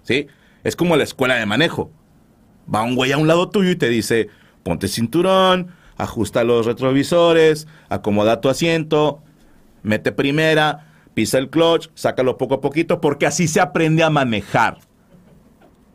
¿Sí? 0.01 0.25
Es 0.63 0.75
como 0.75 0.95
la 0.95 1.03
escuela 1.03 1.35
de 1.35 1.45
manejo. 1.45 1.91
Va 2.73 2.81
un 2.81 2.95
güey 2.95 3.11
a 3.11 3.19
un 3.19 3.27
lado 3.27 3.49
tuyo 3.49 3.69
y 3.69 3.75
te 3.75 3.89
dice, 3.89 4.29
ponte 4.63 4.87
cinturón, 4.87 5.67
ajusta 5.97 6.43
los 6.43 6.65
retrovisores, 6.65 7.67
acomoda 7.89 8.41
tu 8.41 8.49
asiento, 8.49 9.21
mete 9.87 10.11
primera, 10.11 10.93
pisa 11.13 11.37
el 11.37 11.49
clutch, 11.49 11.89
sácalo 11.95 12.37
poco 12.37 12.55
a 12.55 12.61
poquito, 12.61 13.01
porque 13.01 13.25
así 13.25 13.47
se 13.47 13.59
aprende 13.59 14.03
a 14.03 14.09
manejar. 14.09 14.79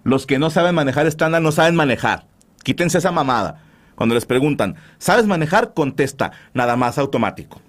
Los 0.05 0.27
que 0.27 0.39
no 0.39 0.51
saben 0.51 0.75
manejar 0.75 1.07
estándar 1.07 1.43
no 1.43 1.53
saben 1.53 1.77
manejar. 1.77 2.27
Quítense 2.65 2.99
esa 2.99 3.13
mamada. 3.13 3.63
Cuando 3.95 4.15
les 4.15 4.27
preguntan, 4.27 4.77
¿sabes 4.99 5.27
manejar? 5.27 5.75
Contesta, 5.75 6.33
nada 6.55 6.77
más 6.77 6.99
automático. 6.99 7.61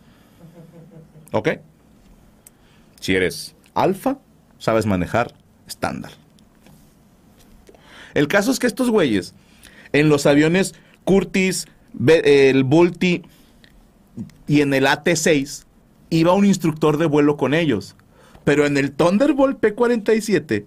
¿Ok? 1.31 1.49
Si 2.99 3.15
eres 3.15 3.55
alfa, 3.75 4.17
sabes 4.57 4.85
manejar 4.85 5.33
estándar. 5.67 6.11
El 8.13 8.27
caso 8.27 8.51
es 8.51 8.59
que 8.59 8.67
estos 8.67 8.89
güeyes, 8.89 9.35
en 9.91 10.09
los 10.09 10.25
aviones 10.25 10.75
Curtis, 11.03 11.67
el 12.07 12.63
Bulti 12.63 13.23
y 14.47 14.61
en 14.61 14.73
el 14.73 14.87
AT-6, 14.87 15.65
iba 16.17 16.33
un 16.33 16.45
instructor 16.45 16.97
de 16.97 17.05
vuelo 17.05 17.37
con 17.37 17.53
ellos. 17.53 17.95
Pero 18.43 18.65
en 18.65 18.77
el 18.77 18.91
Thunderbolt 18.91 19.59
P-47 19.59 20.65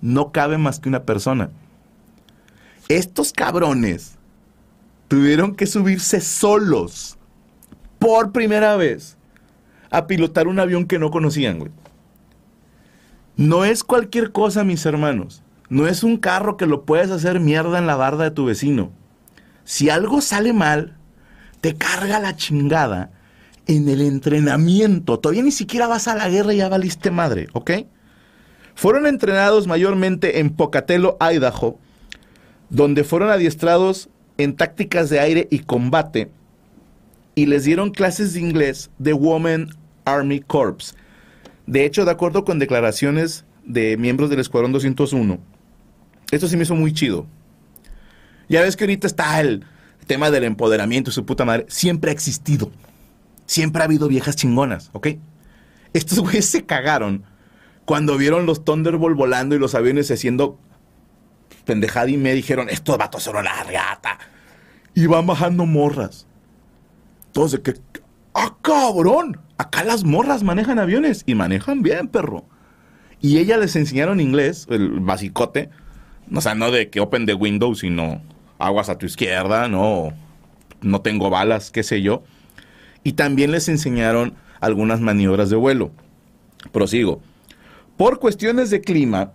no 0.00 0.32
cabe 0.32 0.58
más 0.58 0.80
que 0.80 0.88
una 0.88 1.04
persona. 1.04 1.50
Estos 2.88 3.32
cabrones 3.32 4.18
tuvieron 5.08 5.54
que 5.54 5.66
subirse 5.66 6.20
solos 6.20 7.18
por 7.98 8.32
primera 8.32 8.76
vez 8.76 9.16
a 9.90 10.06
pilotar 10.06 10.48
un 10.48 10.58
avión 10.58 10.86
que 10.86 10.98
no 10.98 11.10
conocían. 11.10 11.70
No 13.36 13.64
es 13.64 13.84
cualquier 13.84 14.32
cosa, 14.32 14.64
mis 14.64 14.84
hermanos. 14.86 15.42
No 15.68 15.86
es 15.86 16.02
un 16.02 16.16
carro 16.16 16.56
que 16.56 16.66
lo 16.66 16.84
puedes 16.84 17.10
hacer 17.10 17.40
mierda 17.40 17.78
en 17.78 17.86
la 17.86 17.96
barda 17.96 18.24
de 18.24 18.30
tu 18.30 18.44
vecino. 18.44 18.92
Si 19.64 19.88
algo 19.88 20.20
sale 20.20 20.52
mal, 20.52 20.96
te 21.60 21.74
carga 21.74 22.18
la 22.20 22.36
chingada 22.36 23.10
en 23.66 23.88
el 23.88 24.00
entrenamiento. 24.00 25.18
Todavía 25.18 25.42
ni 25.42 25.52
siquiera 25.52 25.86
vas 25.86 26.08
a 26.08 26.14
la 26.14 26.28
guerra 26.28 26.54
y 26.54 26.58
ya 26.58 26.68
valiste 26.68 27.10
madre, 27.10 27.48
¿ok? 27.52 27.70
Fueron 28.74 29.06
entrenados 29.06 29.66
mayormente 29.66 30.40
en 30.40 30.50
Pocatello, 30.50 31.16
Idaho, 31.20 31.78
donde 32.70 33.04
fueron 33.04 33.30
adiestrados 33.30 34.08
en 34.36 34.56
tácticas 34.56 35.10
de 35.10 35.20
aire 35.20 35.48
y 35.50 35.60
combate 35.60 36.30
y 37.34 37.46
les 37.46 37.64
dieron 37.64 37.90
clases 37.90 38.34
de 38.34 38.40
inglés 38.40 38.90
de 38.98 39.12
Women 39.12 39.70
Army 40.04 40.40
Corps. 40.40 40.94
De 41.66 41.84
hecho, 41.84 42.04
de 42.04 42.10
acuerdo 42.10 42.44
con 42.44 42.58
declaraciones 42.58 43.44
de 43.64 43.96
miembros 43.96 44.30
del 44.30 44.40
Escuadrón 44.40 44.72
201, 44.72 45.38
esto 46.30 46.48
sí 46.48 46.56
me 46.56 46.64
hizo 46.64 46.74
muy 46.74 46.92
chido. 46.92 47.26
Ya 48.48 48.60
ves 48.62 48.76
que 48.76 48.84
ahorita 48.84 49.06
está 49.06 49.40
el 49.40 49.64
tema 50.06 50.30
del 50.30 50.44
empoderamiento 50.44 51.10
su 51.10 51.24
puta 51.24 51.44
madre. 51.44 51.66
Siempre 51.68 52.10
ha 52.10 52.12
existido. 52.14 52.70
Siempre 53.46 53.82
ha 53.82 53.84
habido 53.84 54.08
viejas 54.08 54.36
chingonas, 54.36 54.90
¿ok? 54.92 55.08
Estos 55.92 56.18
güeyes 56.20 56.46
se 56.46 56.64
cagaron 56.64 57.24
cuando 57.84 58.16
vieron 58.16 58.46
los 58.46 58.64
Thunderbolt 58.64 59.16
volando 59.16 59.54
y 59.54 59.58
los 59.58 59.74
aviones 59.74 60.10
haciendo 60.10 60.58
pendejada 61.64 62.08
y 62.10 62.16
me 62.16 62.32
dijeron, 62.32 62.68
estos 62.70 62.96
vatos 62.98 63.22
son 63.22 63.36
una 63.36 63.62
regata. 63.64 64.18
Y 64.94 65.06
van 65.06 65.26
bajando 65.26 65.66
morras. 65.66 66.26
De 67.34 67.62
que, 67.62 67.74
¡ah, 68.34 68.56
cabrón! 68.62 69.40
Acá 69.58 69.84
las 69.84 70.04
morras 70.04 70.42
manejan 70.42 70.78
aviones 70.78 71.24
y 71.26 71.34
manejan 71.34 71.82
bien, 71.82 72.08
perro. 72.08 72.44
Y 73.20 73.38
ella 73.38 73.56
les 73.56 73.74
enseñaron 73.76 74.20
inglés, 74.20 74.66
el 74.70 75.00
basicote. 75.00 75.70
O 76.32 76.40
sea, 76.40 76.54
no 76.54 76.70
de 76.70 76.90
que 76.90 77.00
open 77.00 77.26
the 77.26 77.34
window, 77.34 77.74
sino 77.74 78.22
aguas 78.58 78.88
a 78.88 78.98
tu 78.98 79.06
izquierda, 79.06 79.68
no. 79.68 80.12
no 80.80 81.00
tengo 81.00 81.28
balas, 81.28 81.70
qué 81.70 81.82
sé 81.82 82.02
yo. 82.02 82.22
Y 83.04 83.12
también 83.12 83.52
les 83.52 83.68
enseñaron 83.68 84.34
algunas 84.60 85.00
maniobras 85.00 85.50
de 85.50 85.56
vuelo. 85.56 85.92
Prosigo. 86.72 87.20
Por 87.96 88.18
cuestiones 88.18 88.70
de 88.70 88.80
clima, 88.80 89.32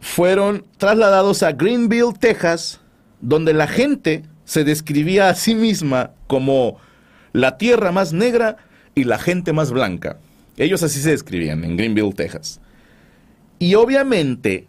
fueron 0.00 0.64
trasladados 0.78 1.42
a 1.42 1.52
Greenville, 1.52 2.12
Texas, 2.18 2.80
donde 3.20 3.52
la 3.52 3.66
gente 3.66 4.22
se 4.44 4.64
describía 4.64 5.28
a 5.28 5.34
sí 5.34 5.54
misma 5.54 6.12
como 6.26 6.78
la 7.32 7.58
tierra 7.58 7.92
más 7.92 8.12
negra 8.12 8.56
y 8.94 9.04
la 9.04 9.18
gente 9.18 9.52
más 9.52 9.70
blanca. 9.70 10.18
Ellos 10.56 10.82
así 10.82 11.00
se 11.00 11.10
describían 11.10 11.64
en 11.64 11.76
Greenville, 11.76 12.12
Texas. 12.12 12.60
Y 13.58 13.74
obviamente 13.74 14.66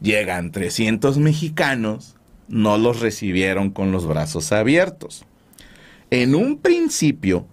llegan 0.00 0.52
300 0.52 1.18
mexicanos, 1.18 2.16
no 2.48 2.78
los 2.78 3.00
recibieron 3.00 3.70
con 3.70 3.92
los 3.92 4.06
brazos 4.06 4.52
abiertos. 4.52 5.24
En 6.10 6.34
un 6.34 6.58
principio, 6.58 7.46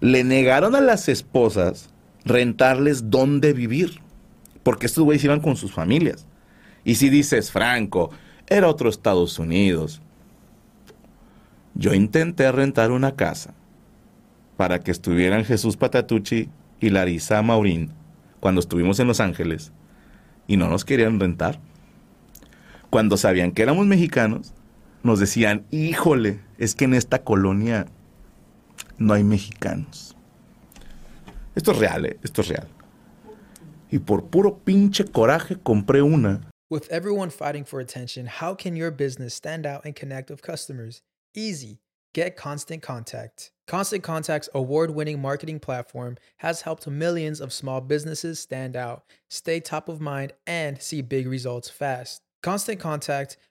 le 0.00 0.24
negaron 0.24 0.74
a 0.74 0.80
las 0.80 1.08
esposas 1.08 1.90
rentarles 2.24 3.10
dónde 3.10 3.52
vivir, 3.52 4.00
porque 4.62 4.86
estos 4.86 5.04
güeyes 5.04 5.24
iban 5.24 5.40
con 5.40 5.56
sus 5.56 5.72
familias. 5.72 6.26
Y 6.84 6.94
si 6.94 7.10
dices, 7.10 7.50
Franco, 7.50 8.10
era 8.46 8.68
otro 8.68 8.88
Estados 8.88 9.38
Unidos. 9.38 10.00
Yo 11.74 11.94
intenté 11.94 12.50
rentar 12.50 12.90
una 12.90 13.14
casa 13.14 13.54
para 14.56 14.80
que 14.80 14.90
estuvieran 14.90 15.44
Jesús 15.44 15.76
Patatucci 15.76 16.48
y 16.80 16.90
Larisa 16.90 17.40
Maurín 17.42 17.92
cuando 18.40 18.60
estuvimos 18.60 18.98
en 18.98 19.06
Los 19.06 19.20
Ángeles 19.20 19.72
y 20.46 20.56
no 20.56 20.68
nos 20.68 20.84
querían 20.84 21.20
rentar. 21.20 21.60
Cuando 22.88 23.16
sabían 23.16 23.52
que 23.52 23.62
éramos 23.62 23.86
mexicanos, 23.86 24.52
nos 25.02 25.20
decían, 25.20 25.66
híjole, 25.70 26.40
es 26.58 26.74
que 26.74 26.84
en 26.84 26.94
esta 26.94 27.22
colonia 27.22 27.86
no 28.98 29.14
hay 29.14 29.24
mexicanos. 29.24 30.16
Esto 31.54 31.72
es 31.72 31.78
real, 31.78 32.06
¿eh? 32.06 32.18
esto 32.22 32.42
es 32.42 32.48
real. 32.48 32.68
Y 33.90 33.98
por 33.98 34.26
puro 34.26 34.58
pinche 34.58 35.04
coraje 35.04 35.56
compré 35.56 36.02
una 36.02 36.40
With 36.70 36.88
everyone 36.88 37.30
fighting 37.30 37.64
for 37.64 37.80
attention, 37.80 38.26
how 38.26 38.54
can 38.54 38.76
your 38.76 38.92
business 38.92 39.34
stand 39.34 39.66
out 39.66 39.84
and 39.84 39.96
connect 39.96 40.30
with 40.30 40.40
customers? 40.40 41.02
Easy. 41.34 41.80
Get 42.14 42.36
Constant 42.36 42.80
Contact. 42.80 43.50
Constant 43.66 44.04
Contact's 44.04 44.48
award 44.54 44.92
winning 44.92 45.20
marketing 45.20 45.58
platform 45.58 46.16
has 46.38 46.62
helped 46.62 46.86
millions 46.86 47.40
of 47.40 47.52
small 47.52 47.80
businesses 47.80 48.38
stand 48.38 48.76
out, 48.76 49.02
stay 49.28 49.58
top 49.58 49.88
of 49.88 50.00
mind, 50.00 50.32
and 50.46 50.80
see 50.80 51.02
big 51.02 51.26
results 51.26 51.68
fast. 51.68 52.22
Constant 52.40 52.78
Contact 52.78 53.36